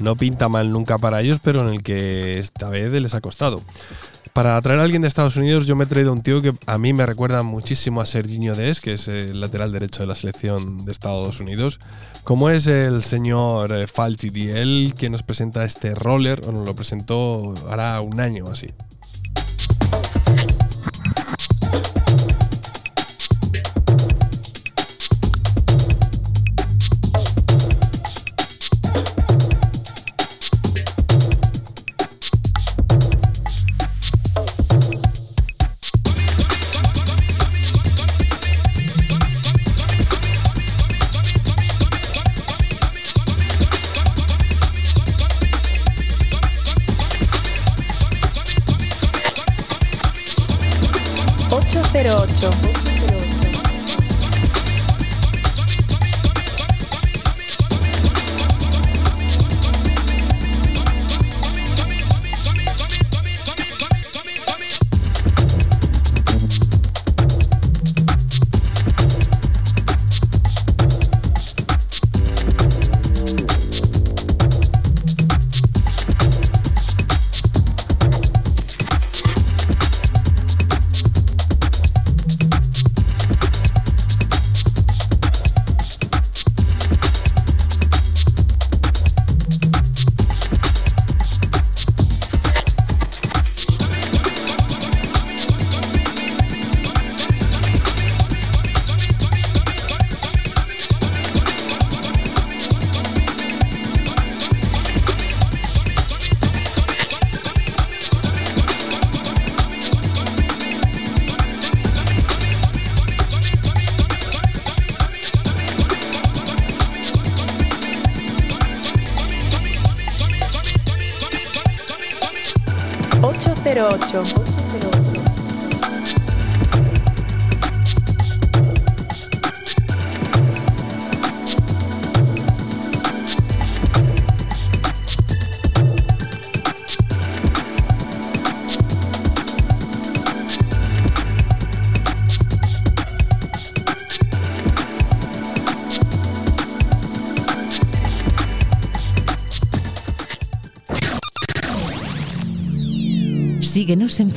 [0.00, 3.60] no pinta mal nunca para ellos, pero en el que esta vez les ha costado.
[4.32, 6.76] Para traer a alguien de Estados Unidos, yo me he traído un tío que a
[6.76, 10.84] mí me recuerda muchísimo a Serginho Des, que es el lateral derecho de la selección
[10.84, 11.78] de Estados Unidos,
[12.24, 16.74] como es el señor eh, Falti Diel, que nos presenta este roller, o nos lo
[16.74, 18.66] presentó hará un año así.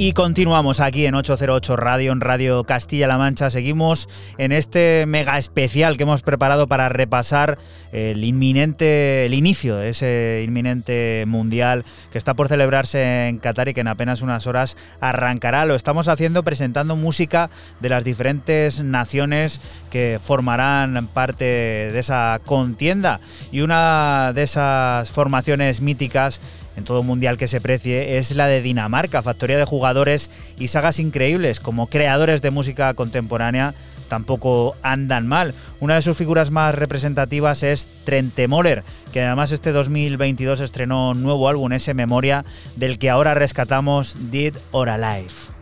[0.00, 3.50] Y continuamos aquí en 808 Radio, en Radio Castilla-La Mancha.
[3.50, 7.58] Seguimos en este mega especial que hemos preparado para repasar
[7.90, 13.74] el inminente, el inicio de ese inminente mundial que está por celebrarse en Qatar y
[13.74, 15.66] que en apenas unas horas arrancará.
[15.66, 23.18] Lo estamos haciendo presentando música de las diferentes naciones que formarán parte de esa contienda.
[23.50, 26.40] Y una de esas formaciones míticas
[26.78, 31.00] en todo mundial que se precie es la de Dinamarca, factoría de jugadores y sagas
[31.00, 33.74] increíbles como creadores de música contemporánea
[34.08, 35.54] tampoco andan mal.
[35.80, 41.22] Una de sus figuras más representativas es Trente Moller, que además este 2022 estrenó un
[41.22, 42.44] nuevo álbum, ese Memoria,
[42.76, 45.57] del que ahora rescatamos Dead or Alive.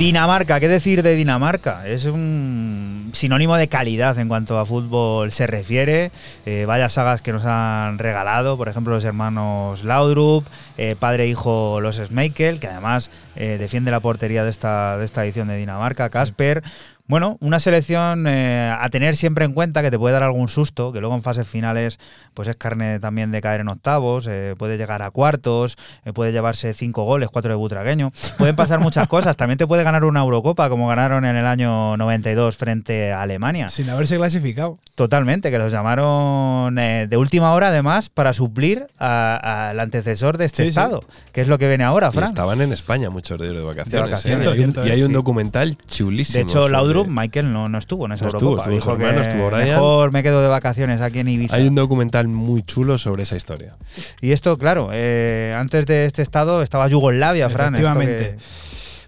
[0.00, 1.86] Dinamarca, ¿qué decir de Dinamarca?
[1.86, 6.10] Es un sinónimo de calidad en cuanto a fútbol se refiere.
[6.46, 10.46] Eh, vaya sagas que nos han regalado, por ejemplo, los hermanos Laudrup,
[10.78, 15.04] eh, padre e hijo los Smeichel, que además eh, defiende la portería de esta, de
[15.04, 16.62] esta edición de Dinamarca, Casper
[17.10, 20.92] Bueno, una selección eh, a tener siempre en cuenta que te puede dar algún susto,
[20.92, 21.98] que luego en fases finales
[22.34, 26.30] pues es carne también de caer en octavos, eh, puede llegar a cuartos, eh, puede
[26.30, 28.12] llevarse cinco goles, cuatro de Butragueño.
[28.38, 29.36] Pueden pasar muchas cosas.
[29.36, 33.70] También te puede ganar una Eurocopa como ganaron en el año 92 frente a Alemania.
[33.70, 34.78] Sin haberse clasificado.
[34.94, 40.44] Totalmente, que los llamaron eh, de última hora además para suplir a- al antecesor de
[40.44, 40.68] este Sí, sí.
[40.70, 41.02] estado,
[41.32, 42.28] que es lo que viene ahora, Y Fran.
[42.28, 43.92] estaban en España muchos de ellos de vacaciones.
[43.92, 44.46] De vacaciones.
[44.46, 46.36] Y hay un- y hay un documental chulísimo.
[46.36, 46.72] De hecho, sobre-
[47.08, 48.70] Michael, no, no estuvo en esa No estuvo, Eurocopa.
[48.74, 49.68] estuvo su Dijo hermano, que estuvo Brian.
[49.68, 51.54] mejor me quedo de vacaciones aquí en Ibiza.
[51.56, 53.76] Hay un documental muy chulo sobre esa historia.
[54.20, 57.74] Y esto, claro, eh, antes de este estado estaba Yugoslavia, Fran.
[57.74, 58.36] Efectivamente.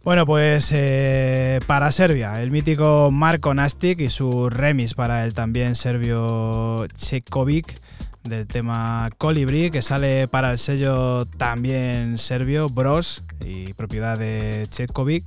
[0.05, 5.76] Bueno, pues eh, para Serbia, el mítico Marko Nastic y su remix para el también
[5.76, 7.78] serbio Chekovic
[8.24, 15.24] del tema Colibri, que sale para el sello también serbio Bros y propiedad de Chetkovic.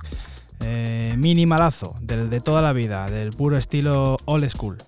[0.60, 4.78] Eh, minimalazo, del de toda la vida, del puro estilo old school.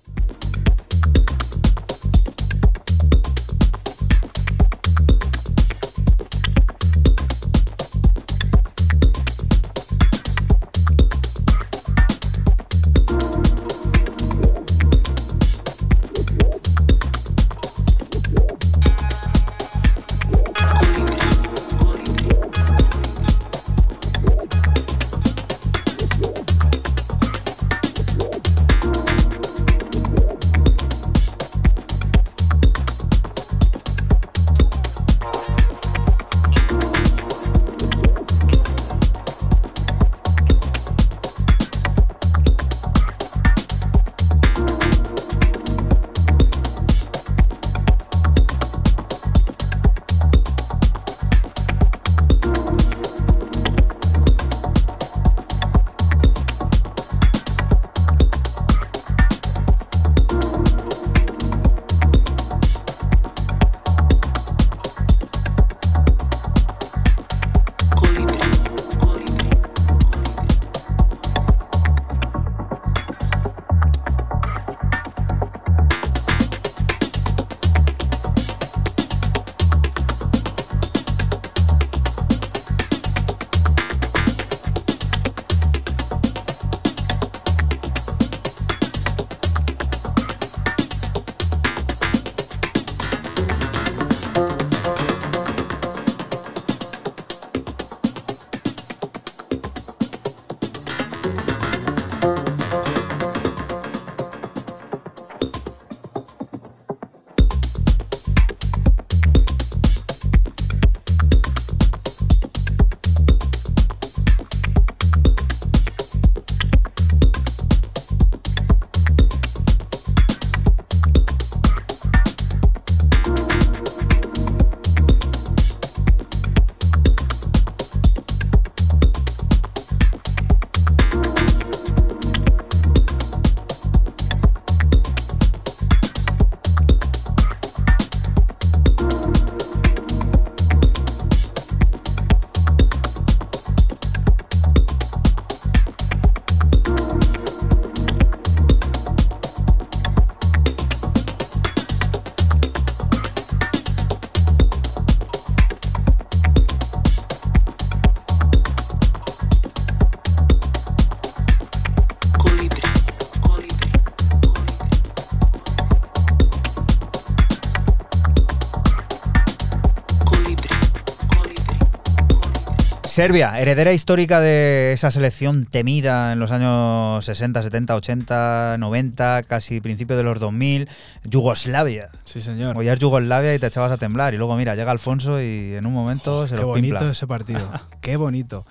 [173.19, 179.81] Serbia, heredera histórica de esa selección temida en los años 60, 70, 80, 90, casi
[179.81, 180.87] principios de los 2000.
[181.25, 182.07] Yugoslavia.
[182.23, 182.77] Sí, señor.
[182.77, 184.33] Oías Yugoslavia y te echabas a temblar.
[184.33, 187.11] Y luego, mira, llega Alfonso y en un momento se Qué lo bonito pimpla.
[187.11, 187.69] ese partido.
[187.99, 188.65] Qué bonito.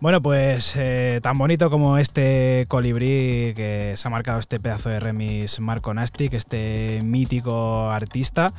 [0.00, 5.00] Bueno, pues eh, tan bonito como este colibrí que se ha marcado este pedazo de
[5.00, 8.52] remis Marco Nastic, este mítico artista.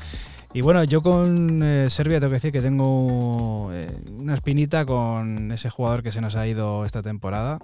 [0.55, 5.51] Y bueno, yo con eh, Serbia tengo que decir que tengo eh, una espinita con
[5.51, 7.59] ese jugador que se nos ha ido esta temporada,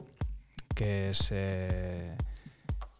[0.75, 1.29] que es...
[1.31, 2.17] eh,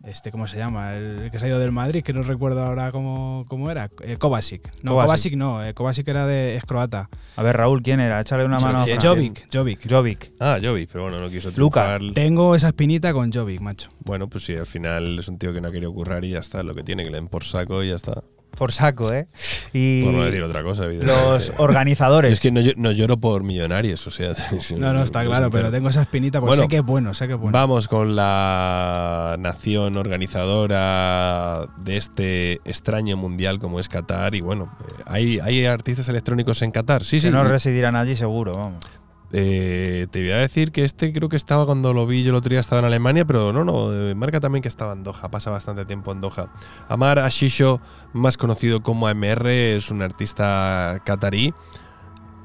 [0.05, 0.93] este, ¿cómo se llama?
[0.93, 3.89] El que se ha ido del Madrid, que no recuerdo ahora cómo, cómo era.
[4.01, 4.63] Eh, Kovacic.
[4.81, 5.33] No, Kovacic.
[5.33, 5.63] Kovacic, no.
[5.65, 7.09] eh, Kovacic era de, es croata.
[7.35, 8.21] A ver, Raúl, ¿quién era?
[8.21, 8.85] Échale una mano a.
[8.99, 9.89] Jovic, Jovic.
[9.89, 10.31] Jovic.
[10.39, 12.01] Ah, Jovi, pero bueno, no quiso triunfar.
[12.13, 13.89] Tengo esa espinita con Jovic, macho.
[14.05, 16.39] Bueno, pues sí, al final es un tío que no ha querido currar y ya
[16.39, 16.63] está.
[16.63, 18.23] Lo que tiene, que le den por saco y ya está.
[18.57, 19.27] Por saco, ¿eh?
[19.73, 21.23] Y Por no decir otra cosa, evidentemente.
[21.29, 22.33] los organizadores.
[22.33, 24.35] Es que no, no lloro por millonarios, o sea.
[24.59, 27.13] si No, no, está claro, pero tengo esa espinita porque Bueno, sé que es bueno,
[27.13, 27.57] sé que es bueno.
[27.57, 34.35] Vamos con la nación organizadora de este extraño mundial como es Qatar.
[34.35, 37.03] Y bueno, eh, ¿hay, ¿hay artistas electrónicos en Qatar?
[37.03, 37.29] Sí, que sí.
[37.29, 38.85] no residirán allí seguro, vamos.
[39.33, 42.35] Eh, te voy a decir que este creo que estaba cuando lo vi yo el
[42.35, 45.31] otro día estaba en Alemania, pero no, no, eh, marca también que estaba en Doha,
[45.31, 46.51] pasa bastante tiempo en Doha.
[46.89, 47.79] Amar Ashisho,
[48.13, 51.53] más conocido como AMR, es un artista catarí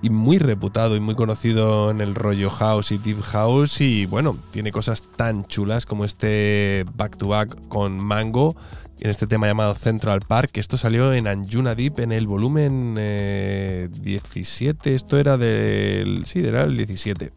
[0.03, 4.37] y muy reputado y muy conocido en el rollo house y deep house y bueno,
[4.53, 8.55] tiene cosas tan chulas como este back to back con Mango
[9.01, 13.89] en este tema llamado Central Park, esto salió en Anjuna Deep en el volumen eh,
[14.01, 17.33] 17, esto era del sí, era el 17.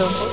[0.00, 0.29] Cero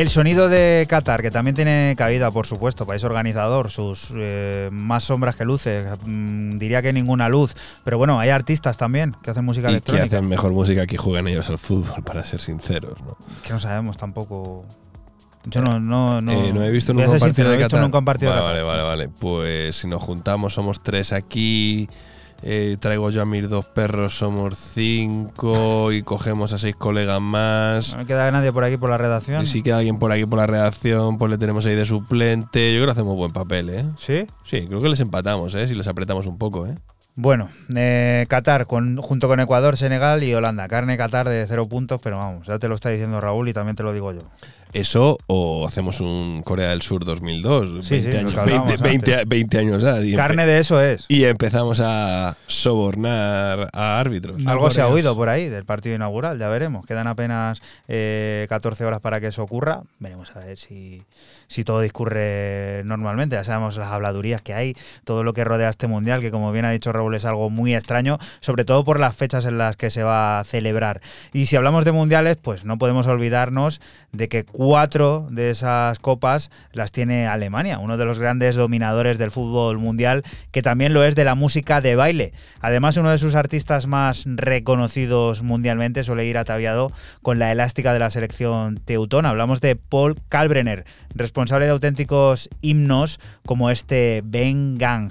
[0.00, 5.04] El sonido de Qatar, que también tiene cabida, por supuesto, país organizador, sus eh, más
[5.04, 7.52] sombras que luces, mm, diría que ninguna luz,
[7.84, 10.96] pero bueno, hay artistas también que hacen música Y que electrónica, hacen mejor música que
[10.96, 12.98] juegan ellos al fútbol, para ser sinceros.
[13.02, 13.14] ¿no?
[13.42, 14.64] que no sabemos tampoco.
[15.44, 17.76] Yo no, no, no, Eh, no he visto nunca un partido de no he visto
[17.76, 17.82] Qatar.
[17.82, 18.52] nunca un partido de Qatar.
[18.54, 19.08] vale, vale, vale.
[19.10, 21.90] Pues si nos juntamos, somos tres aquí.
[22.42, 25.92] Eh, traigo yo a mis dos perros, somos cinco.
[25.92, 27.96] y cogemos a seis colegas más.
[27.96, 29.42] No queda nadie por aquí por la redacción.
[29.42, 32.72] Y si queda alguien por aquí por la redacción, pues le tenemos ahí de suplente.
[32.72, 33.84] Yo creo que hacemos buen papel, ¿eh?
[33.96, 34.26] ¿Sí?
[34.44, 35.68] Sí, creo que les empatamos, ¿eh?
[35.68, 36.76] Si les apretamos un poco, ¿eh?
[37.16, 40.68] Bueno, eh, Qatar con, junto con Ecuador, Senegal y Holanda.
[40.68, 43.76] Carne Qatar de cero puntos, pero vamos, ya te lo está diciendo Raúl y también
[43.76, 44.22] te lo digo yo.
[44.72, 48.80] Eso o hacemos un Corea del Sur 2002, Sí, 20, sí, años, lo que hablábamos
[48.80, 49.28] 20, antes.
[49.28, 50.00] 20 años ya.
[50.00, 51.04] Y, empe- Carne de eso es.
[51.08, 54.40] y empezamos a sobornar a árbitros.
[54.40, 56.86] No Algo se ha oído por ahí del partido inaugural, ya veremos.
[56.86, 59.82] Quedan apenas eh, 14 horas para que eso ocurra.
[59.98, 61.02] Veremos a ver si,
[61.50, 63.34] si todo discurre normalmente.
[63.34, 66.64] Ya sabemos las habladurías que hay, todo lo que rodea este mundial, que como bien
[66.64, 69.90] ha dicho Raúl es algo muy extraño, sobre todo por las fechas en las que
[69.90, 71.00] se va a celebrar.
[71.32, 73.80] Y si hablamos de mundiales, pues no podemos olvidarnos
[74.12, 79.32] de que cuatro de esas copas las tiene Alemania, uno de los grandes dominadores del
[79.32, 80.22] fútbol mundial,
[80.52, 82.32] que también lo es de la música de baile.
[82.60, 87.98] Además, uno de sus artistas más reconocidos mundialmente suele ir ataviado con la elástica de
[87.98, 89.30] la selección teutona.
[89.30, 95.10] Hablamos de Paul Kalbrenner, responsable de auténticos himnos como este Ben Gang.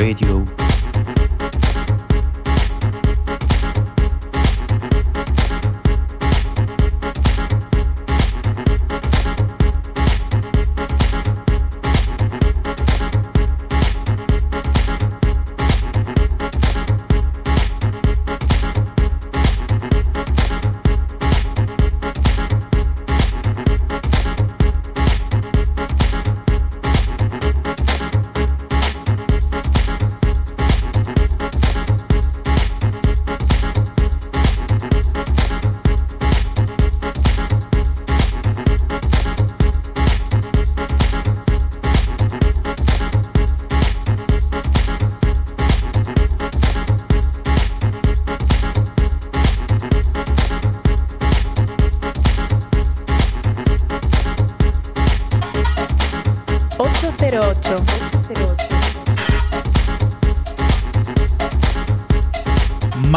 [0.00, 0.59] Radio.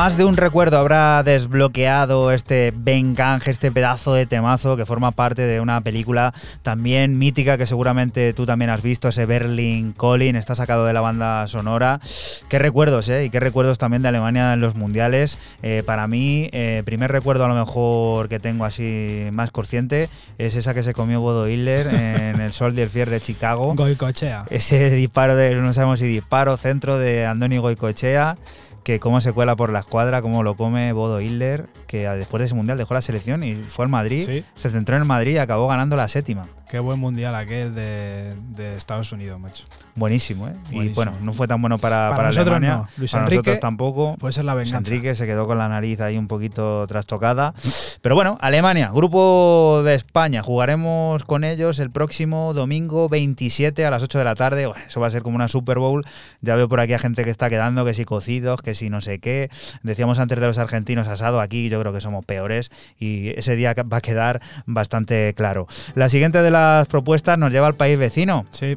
[0.04, 5.12] Más de un recuerdo habrá desbloqueado este Ben Gang, este pedazo de temazo que forma
[5.12, 10.36] parte de una película también mítica que seguramente tú también has visto, ese Berlin Calling,
[10.36, 12.02] está sacado de la banda sonora.
[12.50, 13.24] Qué recuerdos, ¿eh?
[13.24, 15.38] Y qué recuerdos también de Alemania en los mundiales.
[15.62, 20.58] Eh, para mí, eh, primer recuerdo a lo mejor que tengo así más consciente es
[20.58, 23.74] esa que se comió Bodo Hitler en el Soldier Fier de Chicago.
[23.74, 24.48] Goicochea.
[24.50, 28.36] Ese disparo de, no sabemos si disparo, centro de Andoni Goicoechea,
[28.84, 32.46] que cómo se cuela por la escuadra, cómo lo come Bodo Hitler, que después de
[32.46, 34.44] ese mundial dejó la selección y fue al Madrid, Sí.
[34.56, 36.48] se centró en el Madrid y acabó ganando la séptima.
[36.70, 39.66] Qué buen mundial aquel de, de Estados Unidos, macho.
[39.96, 40.56] Buenísimo, ¿eh?
[40.72, 42.78] Y bueno, no fue tan bueno para, Para para nosotros Alemania.
[42.78, 42.88] no.
[42.98, 44.16] Luis para Enrique nosotros tampoco.
[44.18, 44.90] Puede ser la Luis venganza.
[44.90, 47.54] Enrique se quedó con la nariz ahí un poquito trastocada.
[48.02, 50.42] Pero bueno, Alemania, grupo de España.
[50.42, 54.72] Jugaremos con ellos el próximo domingo 27 a las 8 de la tarde.
[54.88, 56.04] Eso va a ser como una Super Bowl.
[56.42, 59.02] Ya veo por aquí a gente que está quedando, que si cocidos, que si no
[59.02, 59.50] sé qué.
[59.84, 63.74] Decíamos antes de los argentinos asado, aquí yo creo que somos peores y ese día
[63.74, 65.68] va a quedar bastante claro.
[65.96, 68.46] La siguiente de las propuestas nos lleva al país vecino.
[68.52, 68.76] Sí.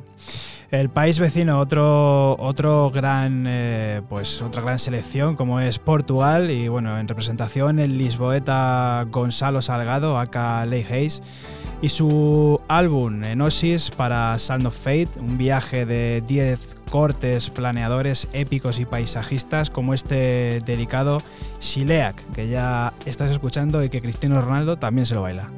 [0.71, 6.67] El país vecino, otro, otro gran, eh, pues otra gran selección como es Portugal y
[6.67, 11.23] bueno, en representación el lisboeta Gonzalo Salgado, acá Ley Hayes,
[11.83, 18.81] y su álbum Enosis para Sound of Fate, un viaje de 10 cortes planeadores épicos
[18.81, 21.23] y paisajistas como este delicado
[21.61, 25.51] Shileak, que ya estás escuchando y que Cristiano Ronaldo también se lo baila.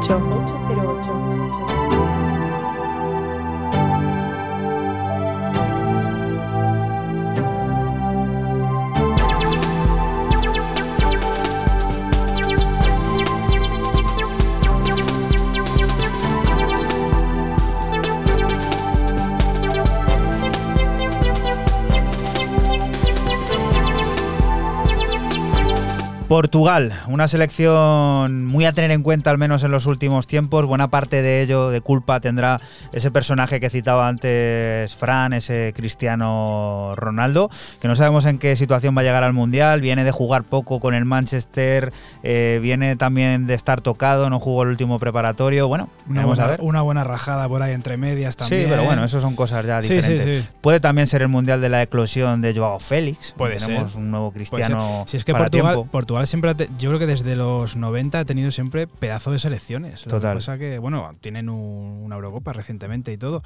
[0.00, 0.33] 8.
[26.34, 30.66] Portugal, una selección muy a tener en cuenta al menos en los últimos tiempos.
[30.66, 32.60] Buena parte de ello, de culpa, tendrá
[32.92, 37.50] ese personaje que citaba antes Fran, ese Cristiano Ronaldo,
[37.80, 39.80] que no sabemos en qué situación va a llegar al Mundial.
[39.80, 41.92] Viene de jugar poco con el Manchester,
[42.24, 45.68] eh, viene también de estar tocado, no jugó el último preparatorio.
[45.68, 46.60] Bueno, Una vamos buena, a ver.
[46.62, 48.64] una buena rajada por ahí entre medias también.
[48.64, 50.42] Sí, pero bueno, eso son cosas ya Sí, sí, diferentes.
[50.42, 50.48] sí.
[50.60, 53.34] Puede también ser el Mundial de la eclosión de Joao Félix.
[53.38, 54.00] Puede Tenemos ser.
[54.00, 55.90] un nuevo cristiano Si es que para Portugal, tiempo.
[55.92, 59.30] Portugal Portugal siempre, ha te- yo creo que desde los 90 ha tenido siempre pedazo
[59.30, 60.00] de selecciones.
[60.00, 60.36] Lo que Total.
[60.36, 63.42] pasa que, bueno, tienen un- una Eurocopa recientemente y todo.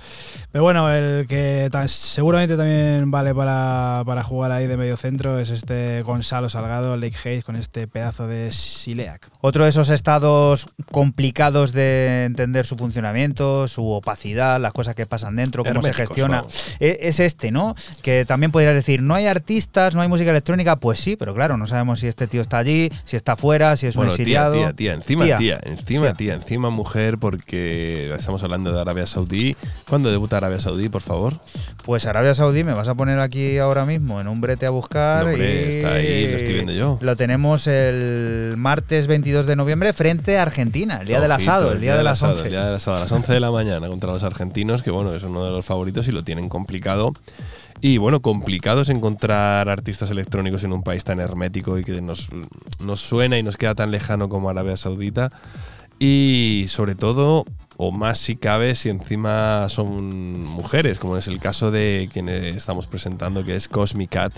[0.52, 5.38] Pero bueno, el que ta- seguramente también vale para, para jugar ahí de medio centro
[5.38, 9.28] es este Gonzalo Salgado, Lake Hayes, con este pedazo de Sileac.
[9.40, 15.36] Otro de esos estados complicados de entender su funcionamiento, su opacidad, las cosas que pasan
[15.36, 16.38] dentro, cómo se gestiona.
[16.42, 16.76] vamos.
[16.80, 17.74] E- Es este, ¿no?
[18.02, 20.76] Que también podrías decir, no hay artistas, no hay música electrónica.
[20.76, 23.86] Pues sí, pero claro, no sabemos si este tío está allí, si está fuera, si
[23.86, 24.52] es un Bueno, tía, exiliado.
[24.54, 25.36] tía, tía, encima Tía.
[25.38, 26.14] tía, encima Tía.
[26.14, 29.56] tía, encima mujer, porque estamos hablando de Arabia Saudí.
[29.88, 31.34] ¿Cuándo debuta Arabia Saudí, por favor?
[31.84, 35.24] Pues Arabia Saudí me vas a poner aquí ahora mismo en un brete a buscar.
[35.24, 36.98] No, hombre, y está ahí, lo estoy viendo yo.
[37.00, 41.80] Lo tenemos el martes 22 de noviembre frente a Argentina, el día del asado, el
[41.80, 42.44] día de las asado, 11.
[42.46, 45.14] El día del asado, a las 11 de la mañana contra los argentinos, que bueno,
[45.14, 47.12] es uno de los favoritos y lo tienen complicado.
[47.80, 52.30] Y bueno, complicado es encontrar artistas electrónicos en un país tan hermético y que nos,
[52.80, 55.28] nos suena y nos queda tan lejano como Arabia Saudita.
[56.00, 57.44] Y sobre todo,
[57.76, 62.88] o más si cabe, si encima son mujeres, como es el caso de quien estamos
[62.88, 64.32] presentando, que es Cosmic Cat.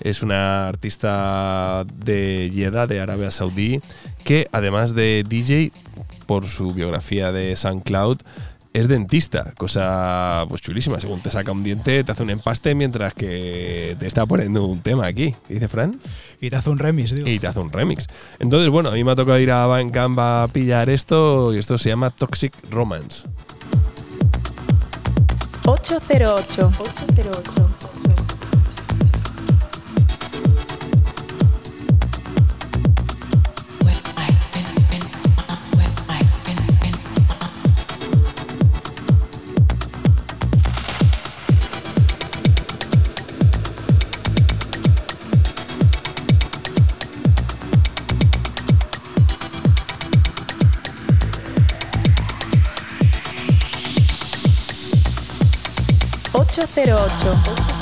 [0.00, 3.80] Es una artista de Jeddah, de Arabia Saudí,
[4.24, 5.72] que además de DJ,
[6.26, 8.18] por su biografía de SoundCloud,
[8.74, 11.00] es dentista, cosa pues chulísima.
[11.00, 14.80] Según te saca un diente, te hace un empaste mientras que te está poniendo un
[14.80, 15.32] tema aquí.
[15.46, 16.00] ¿Qué dice Fran?
[16.40, 17.28] Y te hace un remix, digo.
[17.28, 18.08] Y te hace un remix.
[18.40, 21.78] Entonces, bueno, a mí me ha tocado ir a Bandcamp a pillar esto y esto
[21.78, 23.28] se llama Toxic Romance.
[25.64, 26.72] 808.
[26.78, 27.93] 808.
[56.56, 57.73] 808.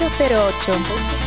[0.00, 1.19] 808.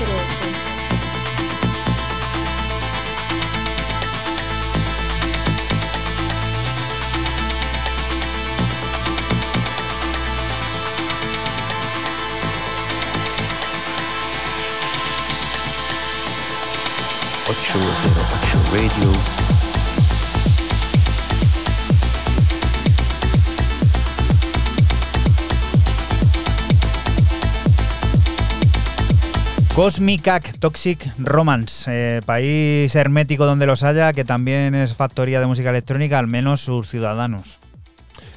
[29.83, 35.71] Cosmicac Toxic Romance, eh, país hermético donde los haya, que también es factoría de música
[35.71, 37.59] electrónica, al menos sus ciudadanos.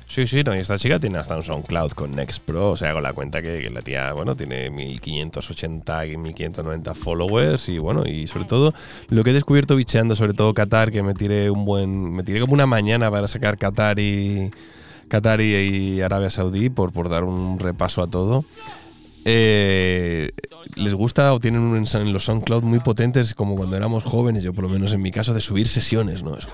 [0.09, 2.93] Sí, sí, no, y esta chica tiene hasta un SoundCloud con Next Pro, o sea,
[2.95, 8.27] con la cuenta que, la tía, bueno, tiene 1580 y 1590 followers y bueno, y
[8.27, 8.75] sobre todo
[9.09, 12.41] lo que he descubierto bicheando, sobre todo Qatar, que me tiré un buen, me tiré
[12.41, 14.51] como una mañana para sacar Qatar y
[15.07, 18.45] Qatar y, y Arabia Saudí por, por dar un repaso a todo.
[19.29, 20.31] Eh,
[20.77, 24.53] les gusta o tienen un en los SoundCloud muy potentes, como cuando éramos jóvenes, yo
[24.53, 26.39] por lo menos en mi caso, de subir sesiones, ¿no?
[26.39, 26.49] Es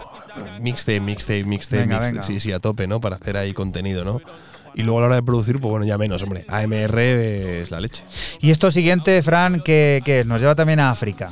[0.59, 2.99] mixtape, mixtape, mixtape, sí, sí, a tope, ¿no?
[2.99, 4.23] Para hacer ahí contenido, ¿no?
[4.75, 6.47] Y luego a la hora de producir, pues bueno, ya menos, hombre.
[6.49, 8.05] AMR es la leche.
[8.41, 11.31] Y esto siguiente, Fran, que, nos lleva también a África.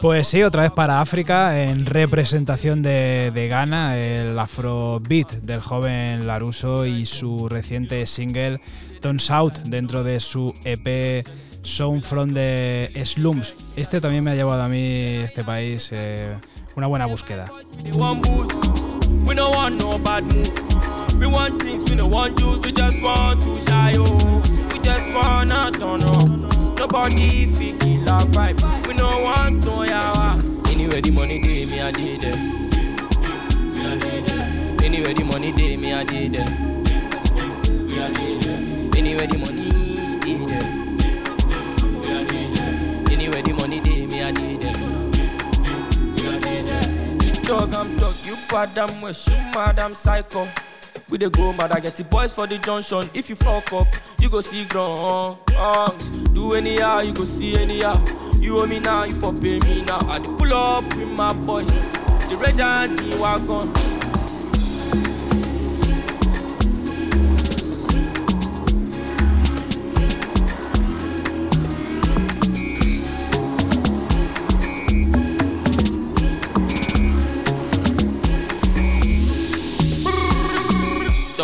[0.00, 6.26] Pues sí, otra vez para África, en representación de, de Ghana, el Afrobeat del joven
[6.26, 8.60] Laruso y su reciente single
[9.02, 11.26] Tones Out dentro de su EP
[11.62, 13.52] Sound from the Slums.
[13.76, 16.36] Este también me ha llevado a mí, este país, eh,
[16.76, 17.50] una buena búsqueda.
[17.84, 17.98] The
[35.24, 36.32] money me I did.
[37.92, 38.81] We are.
[39.22, 39.68] Anywhere the money
[40.32, 40.66] is there.
[43.12, 44.72] Anywhere the money dey, me I dey there.
[47.44, 50.48] Dog, I'm dog, you bad, I'm west, you mad, I'm psycho.
[51.08, 53.08] We the go mad, I get the boys for the junction.
[53.14, 53.86] If you fuck up,
[54.18, 55.38] you go see ground.
[56.34, 58.04] Do anyhow, you go see anyhow.
[58.40, 60.00] You owe me now, you for pay me now.
[60.08, 61.86] I dey pull up with my boys.
[62.28, 63.72] The regent, he wagon.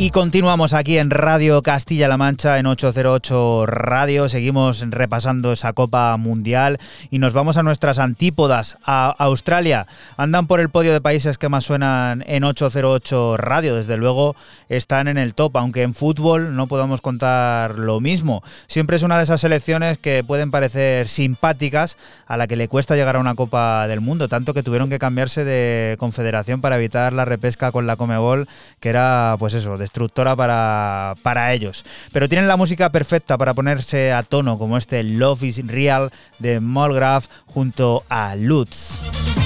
[0.00, 4.30] Y continuamos aquí en Radio Castilla-La Mancha en 808 Radio.
[4.30, 6.78] Seguimos repasando esa Copa Mundial
[7.10, 9.86] y nos vamos a nuestras antípodas, a Australia.
[10.16, 13.76] Andan por el podio de países que más suenan en 808 Radio.
[13.76, 14.36] Desde luego
[14.70, 18.42] están en el top, aunque en fútbol no podamos contar lo mismo.
[18.68, 22.96] Siempre es una de esas selecciones que pueden parecer simpáticas, a la que le cuesta
[22.96, 27.12] llegar a una Copa del Mundo, tanto que tuvieron que cambiarse de confederación para evitar
[27.12, 28.48] la repesca con la Comebol,
[28.80, 31.84] que era, pues eso, de destructora para, para ellos.
[32.12, 36.60] Pero tienen la música perfecta para ponerse a tono, como este Love is Real de
[36.60, 39.39] Molgraf junto a Lutz.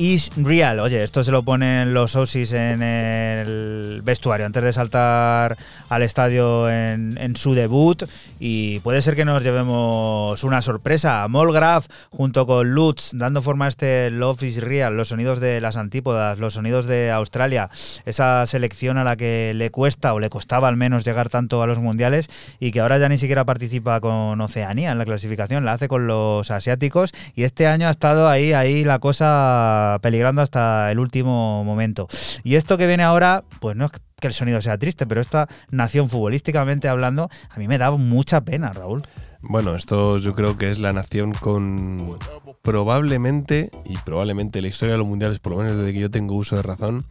[0.00, 0.80] Is real.
[0.80, 5.58] Oye, esto se lo ponen los Aussies en el vestuario antes de saltar
[5.90, 8.04] al estadio en, en su debut.
[8.38, 11.28] Y puede ser que nos llevemos una sorpresa.
[11.28, 14.96] Molgraf junto con Lutz dando forma a este Love is real.
[14.96, 17.68] Los sonidos de las antípodas, los sonidos de Australia.
[18.06, 21.66] Esa selección a la que le cuesta o le costaba al menos llegar tanto a
[21.66, 25.66] los mundiales y que ahora ya ni siquiera participa con Oceanía en la clasificación.
[25.66, 30.42] La hace con los asiáticos y este año ha estado ahí, ahí la cosa peligrando
[30.42, 32.08] hasta el último momento.
[32.44, 35.48] Y esto que viene ahora, pues no es que el sonido sea triste, pero esta
[35.70, 39.02] nación futbolísticamente hablando, a mí me da mucha pena, Raúl.
[39.42, 42.18] Bueno, esto yo creo que es la nación con
[42.62, 46.10] probablemente, y probablemente en la historia de los mundiales, por lo menos desde que yo
[46.10, 47.04] tengo uso de razón,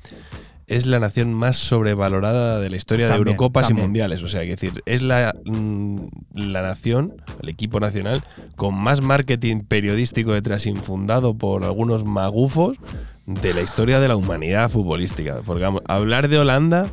[0.70, 3.84] es la nación más sobrevalorada de la historia También, de Eurocopas también.
[3.84, 4.22] y mundiales.
[4.22, 5.98] O sea, es decir, es la, mm,
[6.36, 8.24] la nación, el equipo nacional,
[8.56, 12.78] con más marketing periodístico detrás, infundado por algunos magufos
[13.26, 15.42] de la historia de la humanidad futbolística.
[15.44, 16.86] Porque vamos, hablar de Holanda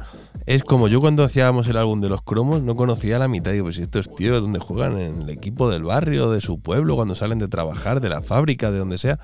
[0.47, 3.53] es como yo cuando hacíamos el álbum de los cromos, no conocía la mitad.
[3.53, 4.98] Digo, pues estos tíos, ¿dónde juegan?
[4.98, 8.70] En el equipo del barrio, de su pueblo, cuando salen de trabajar, de la fábrica,
[8.70, 9.19] de donde sea.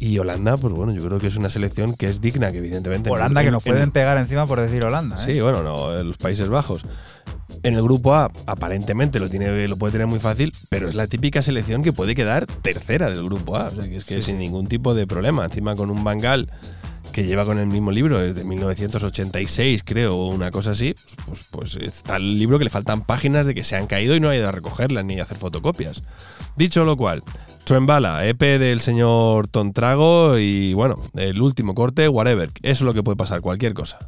[0.00, 3.08] Y Holanda, pues bueno, yo creo que es una selección que es digna, que evidentemente.
[3.08, 5.16] en- Holanda que en- nos en- pueden pegar encima por decir Holanda.
[5.16, 5.20] ¿eh?
[5.34, 6.82] Sí, bueno, no, en los Países Bajos.
[7.62, 11.06] En el grupo A, aparentemente lo, tiene, lo puede tener muy fácil, pero es la
[11.06, 13.68] típica selección que puede quedar tercera del grupo A.
[13.68, 15.44] O sea, que es que sin ningún tipo de problema.
[15.44, 16.50] Encima con un Bangal
[17.12, 20.94] que lleva con el mismo libro desde 1986, creo, o una cosa así,
[21.26, 24.20] pues, pues está el libro que le faltan páginas de que se han caído y
[24.20, 26.02] no ha ido a recogerlas ni a hacer fotocopias.
[26.56, 27.22] Dicho lo cual,
[27.64, 32.50] Truembala, EP del señor Tontrago y bueno, el último corte, whatever.
[32.60, 33.98] Eso es lo que puede pasar, cualquier cosa.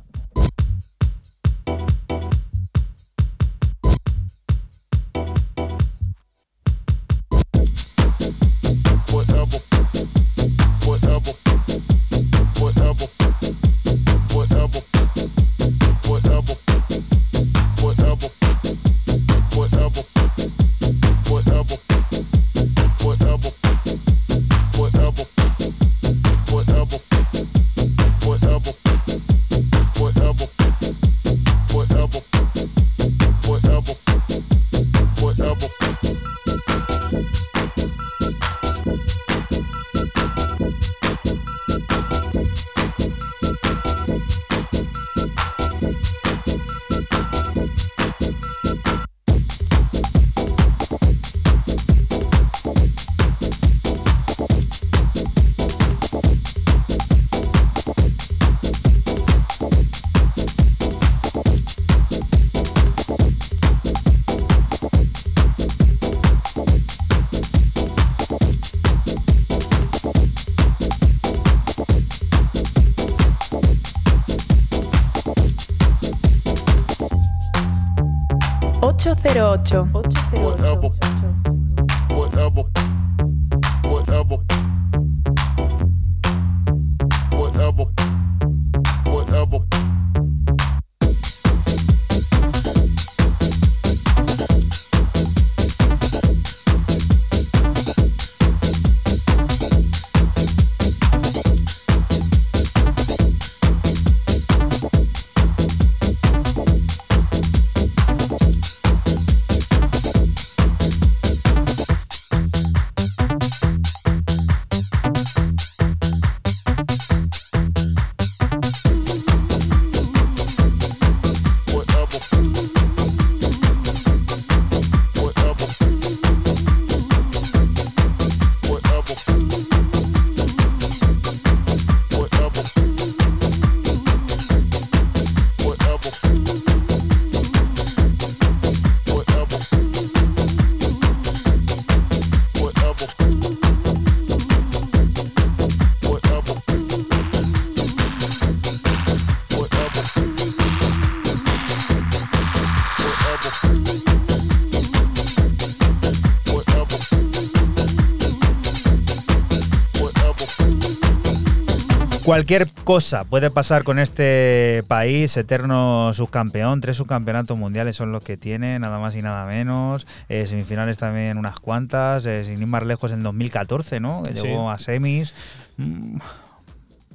[162.27, 166.81] Cualquier cosa puede pasar con este país, eterno subcampeón.
[166.81, 170.09] Tres subcampeonatos mundiales son los que tiene, nada más y nada menos.
[170.29, 174.25] Eh, semifinales también unas cuantas, eh, sin ir más lejos en 2014, ¿no?
[174.25, 174.49] Que Sí.
[174.49, 175.35] llegó a semis.
[175.77, 176.19] Mm,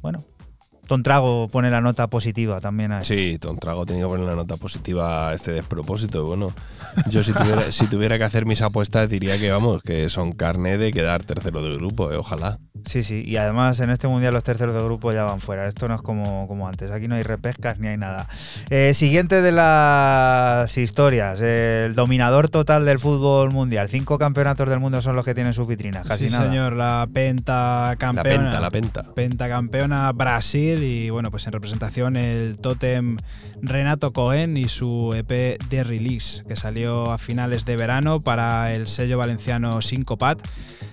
[0.02, 0.24] bueno,
[0.92, 3.14] Tontrago pone la nota positiva también a esto.
[3.14, 6.26] Sí, Tontrago tenía que poner la nota positiva a este despropósito.
[6.26, 6.52] Bueno,
[7.10, 10.78] yo si tuviera, si tuviera que hacer mis apuestas diría que vamos, que son carne
[10.78, 12.60] de quedar tercero del grupo, eh, ojalá.
[12.86, 15.68] Sí, sí, y además en este mundial los terceros de grupo ya van fuera.
[15.68, 18.28] Esto no es como, como antes, aquí no hay repescas ni hay nada.
[18.70, 23.88] Eh, siguiente de las historias, el dominador total del fútbol mundial.
[23.88, 26.50] Cinco campeonatos del mundo son los que tienen sus vitrinas, casi sí, nada.
[26.50, 29.04] señor, la penta La penta, la penta.
[29.14, 33.18] Pentacampeona Brasil y bueno, pues en representación el tótem
[33.62, 38.88] Renato Cohen y su EP The Release, que salió a finales de verano para el
[38.88, 40.42] sello valenciano Syncopat.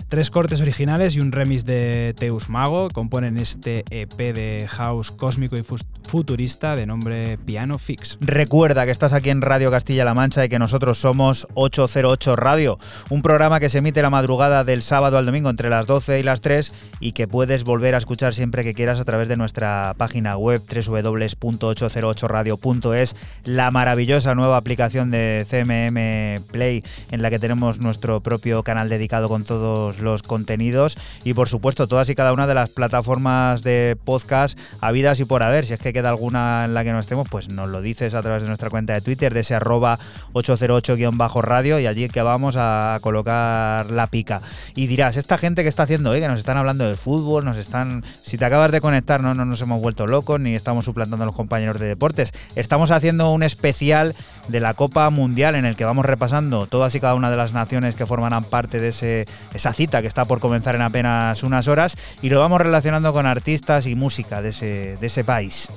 [0.09, 5.57] Tres cortes originales y un remix de Teus Mago componen este EP de house cósmico
[5.57, 5.63] y
[6.09, 8.17] futurista de nombre Piano Fix.
[8.23, 12.79] Recuerda que estás aquí en Radio Castilla-La Mancha y que nosotros somos 808 Radio,
[13.11, 16.23] un programa que se emite la madrugada del sábado al domingo entre las 12 y
[16.23, 19.95] las 3 y que puedes volver a escuchar siempre que quieras a través de nuestra
[19.99, 23.15] página web www.808radio.es,
[23.45, 29.29] la maravillosa nueva aplicación de CMM Play en la que tenemos nuestro propio canal dedicado
[29.29, 33.97] con todos los contenidos y por supuesto todas y cada una de las plataformas de
[34.05, 35.67] podcast habidas y por haber.
[35.67, 38.23] Si es que queda alguna en la que no estemos, pues nos lo dices a
[38.23, 39.99] través de nuestra cuenta de Twitter, de arroba
[40.33, 44.41] 808-radio y allí que vamos a colocar la pica.
[44.75, 47.57] Y dirás, esta gente que está haciendo hoy, que nos están hablando de fútbol, nos
[47.57, 48.05] están...
[48.23, 51.27] Si te acabas de conectar, no, no nos hemos vuelto locos ni estamos suplantando a
[51.27, 52.33] los compañeros de deportes.
[52.57, 54.15] Estamos haciendo un especial
[54.49, 57.53] de la Copa Mundial en el que vamos repasando todas y cada una de las
[57.53, 61.69] naciones que formarán parte de ese, esa cita que está por comenzar en apenas unas
[61.69, 65.69] horas y lo vamos relacionando con artistas y música de ese, de ese país.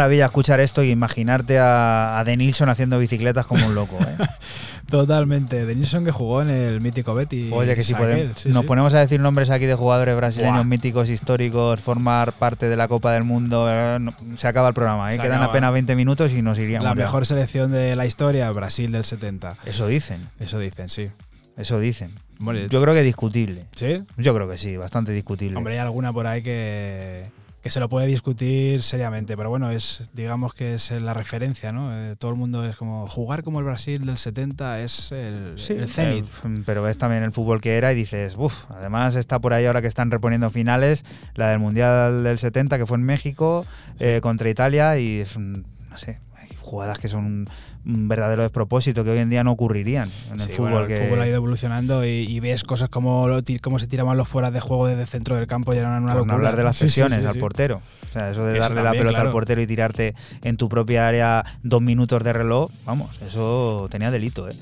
[0.00, 3.98] Maravilla escuchar esto y imaginarte a, a Denilson haciendo bicicletas como un loco.
[4.00, 4.16] ¿eh?
[4.90, 5.66] Totalmente.
[5.66, 7.50] Denilson que jugó en el mítico Betty.
[7.52, 8.66] Oye, que si podemos, sí, nos sí.
[8.66, 10.64] ponemos a decir nombres aquí de jugadores brasileños Buah.
[10.64, 15.10] míticos, históricos, formar parte de la Copa del Mundo, eh, no- se acaba el programa.
[15.10, 15.12] ¿eh?
[15.12, 15.50] Se Quedan acaba.
[15.52, 16.84] apenas 20 minutos y nos iríamos.
[16.84, 17.02] La ya.
[17.02, 19.56] mejor selección de la historia, Brasil del 70.
[19.66, 21.10] Eso dicen, Eso dicen, sí.
[21.58, 22.12] eso dicen.
[22.70, 23.66] Yo creo que discutible.
[23.76, 24.02] ¿Sí?
[24.16, 25.58] Yo creo que sí, bastante discutible.
[25.58, 27.26] Hombre, hay alguna por ahí que,
[27.62, 31.90] que se lo puede discutir seriamente, pero bueno, es digamos que es la referencia, ¿no?
[31.94, 35.88] Eh, todo el mundo es como jugar como el Brasil del 70 es el, el
[35.88, 36.24] cenit.
[36.26, 39.66] eh, pero ves también el fútbol que era y dices, uff, además está por ahí
[39.66, 41.04] ahora que están reponiendo finales,
[41.34, 43.66] la del Mundial del 70 que fue en México
[43.98, 47.48] eh, contra Italia y es un- no sé, hay jugadas que son
[47.86, 50.72] un, verdadero despropósito que hoy en día no ocurrirían en el Sí, fútbol.
[50.72, 53.86] bueno, que, el fútbol ha ido evolucionando y, y ves cosas como lo cómo se
[53.86, 56.32] tiraban los fueras de juego desde el centro del campo y eran una por no
[56.32, 56.34] locura.
[56.34, 57.38] hablar de las Sí, sí, cesiones sí, al sí.
[57.38, 57.80] portero.
[58.08, 61.06] O sea, eso de Eso darle la pelota al portero y tirarte en tu propia
[61.06, 64.48] área dos minutos de reloj, vamos, eso tenía delito.
[64.48, 64.52] ¿eh?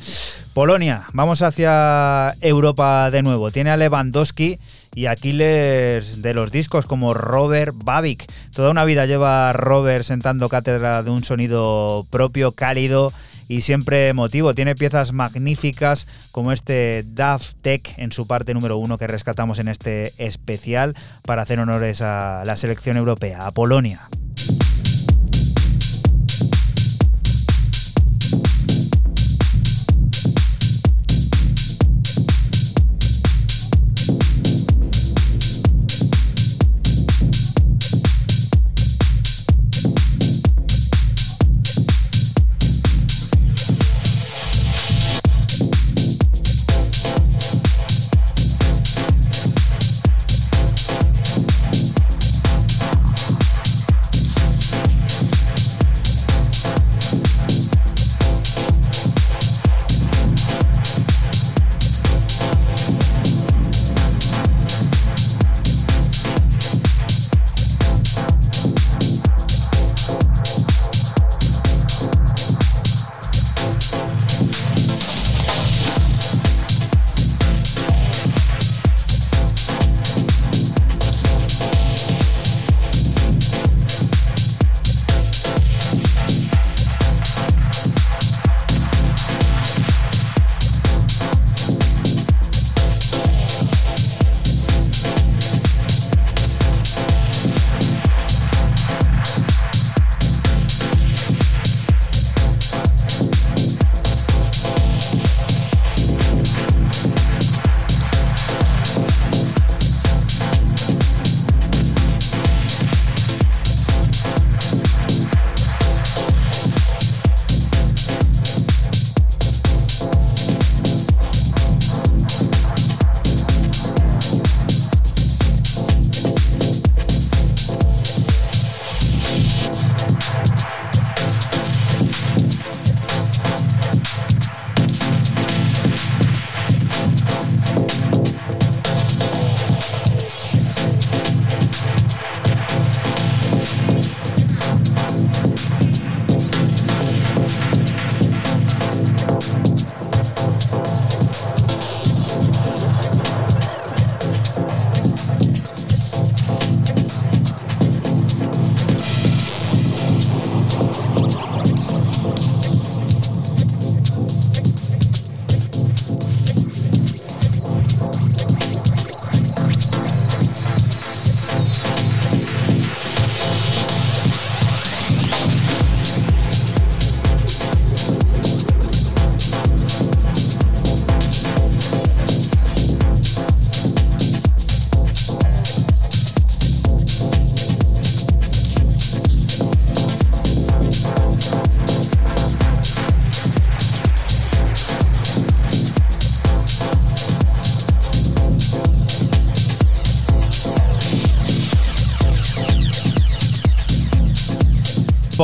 [0.55, 3.51] Polonia, vamos hacia Europa de nuevo.
[3.51, 4.59] Tiene a Lewandowski
[4.95, 8.27] y Aquiles de los discos como Robert Babik.
[8.55, 13.13] Toda una vida lleva Robert sentando cátedra de un sonido propio, cálido
[13.49, 14.55] y siempre emotivo.
[14.55, 19.69] Tiene piezas magníficas como este Daft Tech en su parte número uno que rescatamos en
[19.69, 24.09] este especial para hacer honores a la selección europea, a Polonia.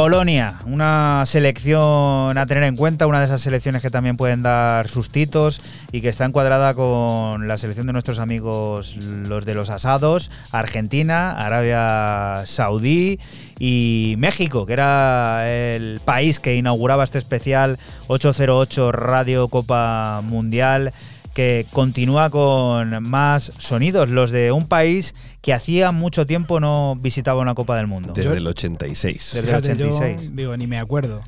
[0.05, 4.87] Polonia, una selección a tener en cuenta, una de esas selecciones que también pueden dar
[4.87, 5.63] sustitos
[5.93, 11.31] y que está encuadrada con la selección de nuestros amigos, los de los asados, Argentina,
[11.31, 13.19] Arabia Saudí
[13.59, 17.79] y México, que era el país que inauguraba este especial
[18.09, 20.93] 808 Radio Copa Mundial
[21.35, 27.43] que continúa con más sonidos, los de un país que hacía mucho tiempo no visitaba
[27.43, 28.13] una Copa del Mundo.
[28.15, 29.31] Desde el 86.
[29.35, 30.35] Desde el Fíjate, yo, 86.
[30.35, 31.23] digo, ni me acuerdo.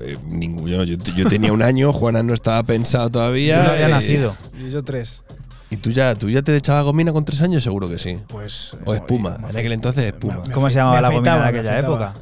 [0.00, 0.82] Eh, ninguno.
[0.84, 3.58] Yo, yo tenía un año, Juana no estaba pensado todavía.
[3.58, 4.34] Yo no había eh, nacido.
[4.58, 5.22] Y yo tres.
[5.70, 7.62] ¿Y tú ya, tú ya te echabas gomina con tres años?
[7.62, 8.18] Seguro que sí.
[8.28, 8.72] Pues.
[8.84, 9.38] O espuma.
[9.50, 10.42] En aquel entonces espuma.
[10.46, 12.14] me ¿Cómo se llamaba la gomina de aquella época?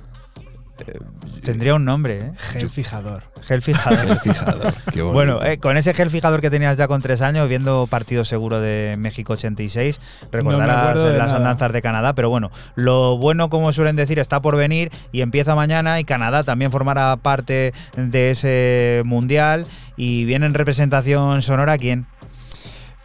[1.42, 2.32] Tendría un nombre, ¿eh?
[2.36, 3.22] Gel fijador.
[3.42, 4.10] Gel fijador.
[4.10, 4.74] El fijador.
[4.92, 5.02] Qué.
[5.02, 8.60] Bueno, eh, con ese gel fijador que tenías ya con tres años, viendo partido seguro
[8.60, 10.00] de México 86,
[10.30, 11.36] recordarás las nada.
[11.36, 15.54] andanzas de Canadá, pero bueno, lo bueno, como suelen decir, está por venir y empieza
[15.54, 19.64] mañana y Canadá también formará parte de ese mundial
[19.96, 22.06] y viene en representación sonora quién?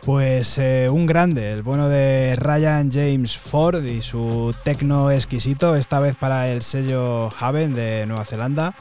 [0.06, 6.02] Pues eh, un grande, el bueno de Ryan James Ford y su tecno exquisito, esta
[6.02, 8.76] vez para el sello Haven de Nueva Zelanda.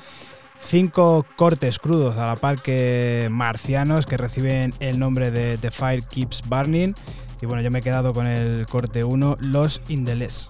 [0.60, 6.02] Cinco cortes crudos a la par que marcianos que reciben el nombre de The Fire
[6.02, 6.92] Keeps Burning.
[7.40, 10.48] Y bueno, yo me he quedado con el corte 1, Los Indeles.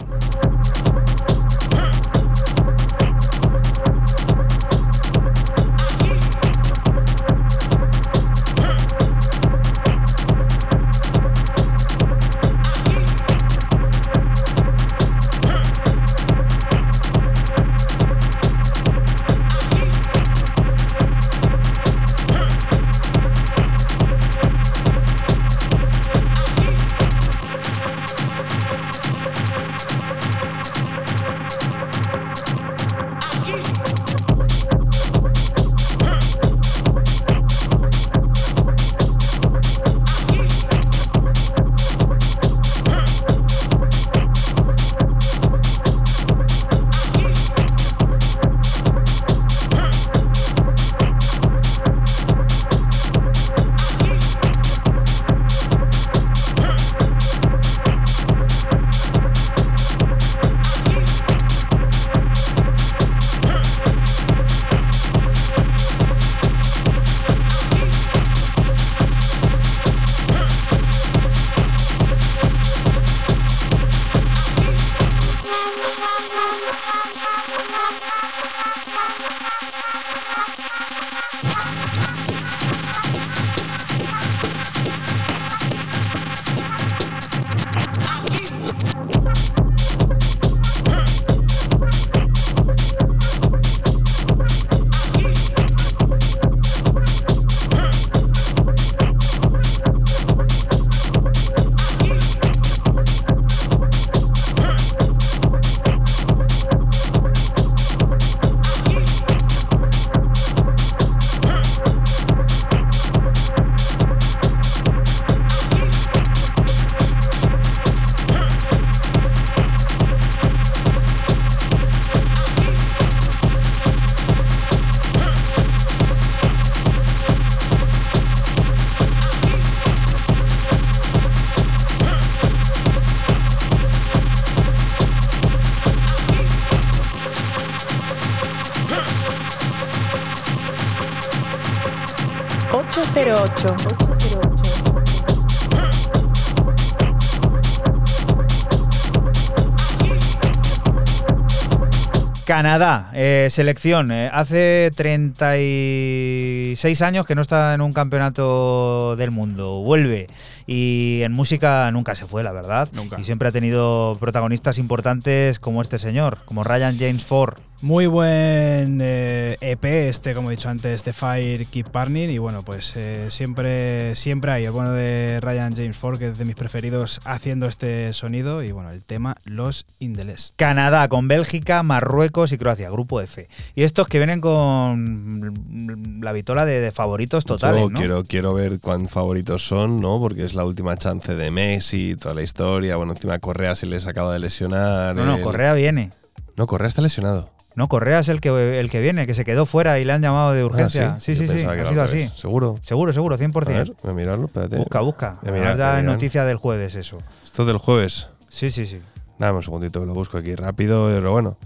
[152.62, 154.12] Canadá, eh, selección.
[154.12, 159.80] eh, hace 36 años que no está en un campeonato del mundo.
[159.80, 160.28] Vuelve.
[160.64, 162.88] Y en música nunca se fue, la verdad.
[162.92, 163.18] Nunca.
[163.18, 167.58] Y siempre ha tenido protagonistas importantes como este señor, como Ryan James Ford.
[167.80, 169.41] Muy buen eh,
[169.72, 172.28] EP este, como he dicho antes, The Fire Keep Burning.
[172.30, 176.38] Y bueno, pues eh, siempre, siempre hay el bueno de Ryan James Ford, que es
[176.38, 178.62] de mis preferidos, haciendo este sonido.
[178.62, 180.54] Y bueno, el tema Los Indeles.
[180.56, 183.46] Canadá con Bélgica, Marruecos y Croacia, grupo F.
[183.74, 187.98] Y estos que vienen con la vitola de, de favoritos totales, Yo ¿no?
[187.98, 190.20] quiero, quiero ver cuán favoritos son, ¿no?
[190.20, 192.96] Porque es la última chance de Messi, toda la historia.
[192.96, 195.16] Bueno, encima Correa se les acaba de lesionar.
[195.16, 196.10] No, no, el- Correa viene.
[196.56, 197.50] No, Correa está lesionado.
[197.74, 200.22] No, Correa es el que, el que viene, que se quedó fuera y le han
[200.22, 201.14] llamado de urgencia.
[201.16, 202.30] Ah, sí, Yo sí, sí, que ha sido así.
[202.34, 202.76] ¿Seguro?
[202.82, 203.66] Seguro, seguro, 100%.
[203.66, 204.76] A ver, voy a mirarlo, espérate.
[204.76, 205.32] Busca, busca.
[205.42, 207.18] Voy a mirar, ya es noticia del jueves eso.
[207.44, 208.28] Esto del jueves.
[208.48, 209.00] Sí, sí, sí.
[209.38, 211.56] Dame un segundito que lo busco aquí rápido, pero bueno.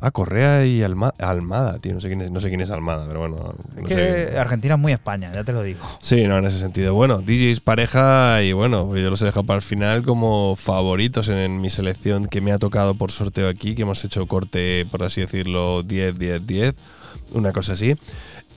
[0.00, 1.94] Ah, Correa y Alma- Almada, tío.
[1.94, 3.54] No sé quién es, no sé quién es Almada, pero bueno.
[3.78, 4.38] Es que sé.
[4.38, 5.80] Argentina es muy España, ya te lo digo.
[6.02, 6.92] Sí, no, en ese sentido.
[6.94, 11.28] Bueno, DJs pareja y bueno, pues yo los he dejado para el final como favoritos
[11.28, 14.86] en, en mi selección que me ha tocado por sorteo aquí, que hemos hecho corte,
[14.90, 16.74] por así decirlo, 10, 10, 10,
[17.32, 17.94] una cosa así.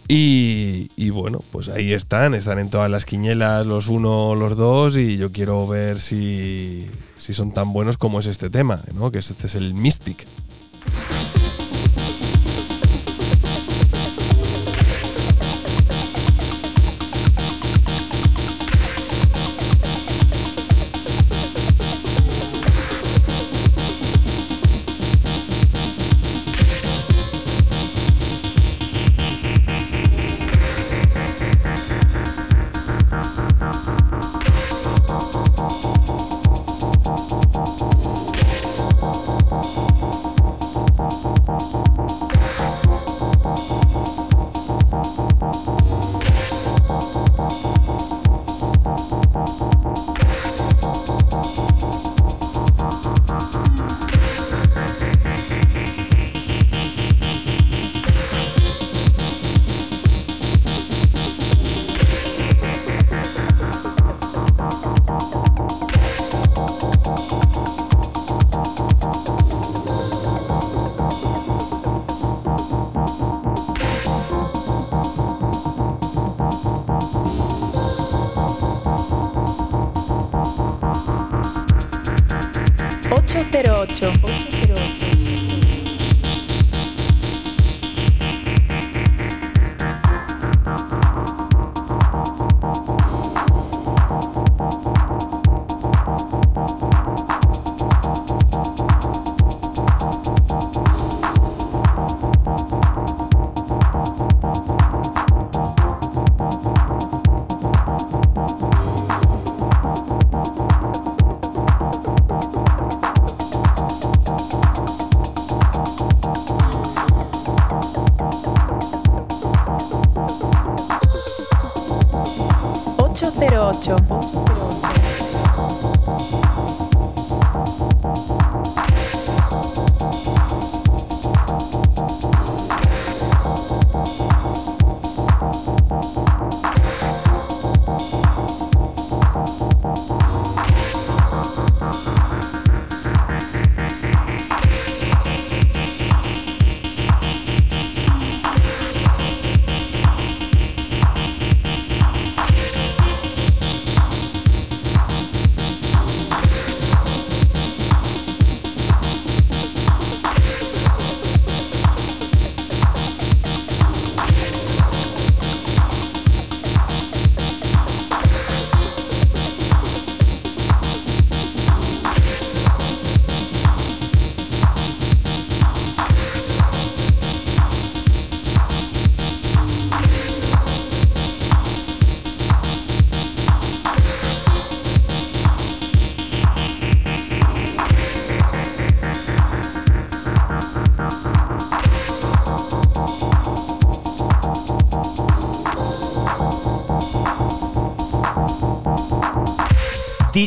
[0.09, 4.95] Y, y bueno, pues ahí están, están en todas las quiñelas los uno, los dos,
[4.97, 9.11] y yo quiero ver si, si son tan buenos como es este tema, ¿no?
[9.11, 10.25] Que este es el Mystic.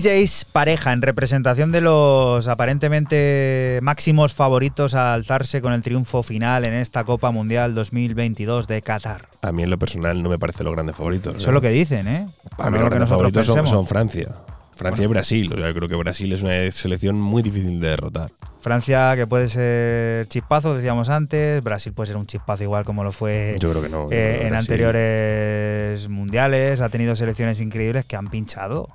[0.01, 6.67] DJs pareja en representación de los aparentemente máximos favoritos a alzarse con el triunfo final
[6.67, 9.27] en esta Copa Mundial 2022 de Qatar.
[9.43, 11.35] A mí en lo personal no me parecen los grandes favoritos.
[11.35, 12.27] Eso es lo que dicen, ¿eh?
[12.57, 14.29] A mí los lo grandes favoritos son, Francia.
[14.73, 15.53] Francia y Brasil.
[15.53, 18.31] O sea, yo creo que Brasil es una selección muy difícil de derrotar.
[18.63, 21.63] Francia, que puede ser chispazo, decíamos antes.
[21.63, 24.07] Brasil puede ser un chispazo igual como lo fue Yo creo que no.
[24.11, 26.81] eh, en anteriores mundiales.
[26.81, 28.89] Ha tenido selecciones increíbles que han pinchado.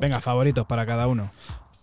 [0.00, 1.22] Venga, favoritos para cada uno.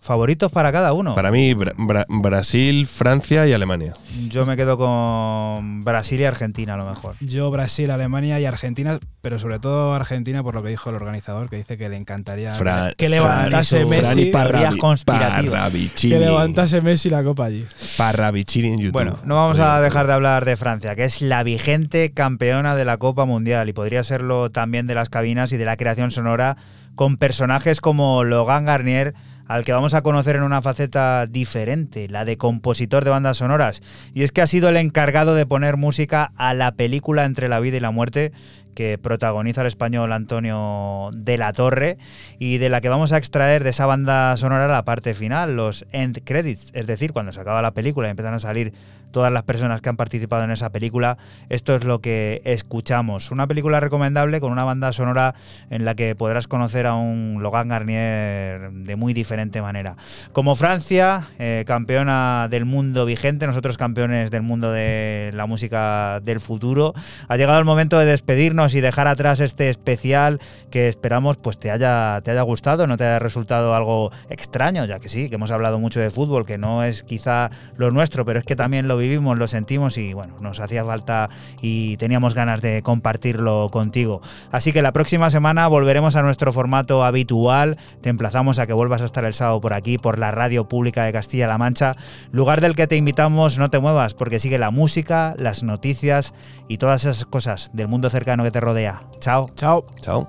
[0.02, 1.16] Favoritos para cada uno.
[1.16, 3.92] Para mí, Bra- Bra- Brasil, Francia y Alemania.
[4.28, 7.16] Yo me quedo con Brasil y Argentina a lo mejor.
[7.18, 11.50] Yo, Brasil, Alemania y Argentina, pero sobre todo Argentina por lo que dijo el organizador,
[11.50, 15.04] que dice que le encantaría Fran- que levantase Messi, Parrabi-.
[15.04, 16.12] Parravicini.
[16.14, 17.64] que levantase Messi la copa allí.
[17.96, 18.92] Parravicini en YouTube.
[18.92, 22.84] Bueno, no vamos a dejar de hablar de Francia, que es la vigente campeona de
[22.84, 26.56] la Copa Mundial y podría serlo también de las cabinas y de la creación sonora
[26.96, 29.14] con personajes como Logan Garnier,
[29.46, 33.80] al que vamos a conocer en una faceta diferente, la de compositor de bandas sonoras.
[34.12, 37.60] Y es que ha sido el encargado de poner música a la película Entre la
[37.60, 38.32] vida y la muerte,
[38.74, 41.96] que protagoniza el español Antonio de la Torre
[42.38, 45.86] y de la que vamos a extraer de esa banda sonora la parte final, los
[45.92, 48.74] end credits, es decir, cuando se acaba la película y empiezan a salir
[49.16, 51.16] todas las personas que han participado en esa película,
[51.48, 53.30] esto es lo que escuchamos.
[53.30, 55.34] Una película recomendable con una banda sonora
[55.70, 59.96] en la que podrás conocer a un Logan Garnier de muy diferente manera.
[60.32, 66.38] Como Francia, eh, campeona del mundo vigente, nosotros campeones del mundo de la música del
[66.38, 66.92] futuro,
[67.26, 70.40] ha llegado el momento de despedirnos y dejar atrás este especial
[70.70, 74.98] que esperamos pues te haya, te haya gustado, no te haya resultado algo extraño, ya
[74.98, 78.38] que sí, que hemos hablado mucho de fútbol, que no es quizá lo nuestro, pero
[78.38, 81.28] es que también lo vivimos, lo sentimos y bueno, nos hacía falta
[81.60, 84.20] y teníamos ganas de compartirlo contigo.
[84.50, 89.02] Así que la próxima semana volveremos a nuestro formato habitual, te emplazamos a que vuelvas
[89.02, 91.96] a estar el sábado por aquí, por la radio pública de Castilla-La Mancha,
[92.32, 96.34] lugar del que te invitamos, no te muevas, porque sigue la música, las noticias
[96.68, 99.02] y todas esas cosas del mundo cercano que te rodea.
[99.20, 99.50] Chao.
[99.54, 99.84] Chao.
[100.00, 100.28] Chao.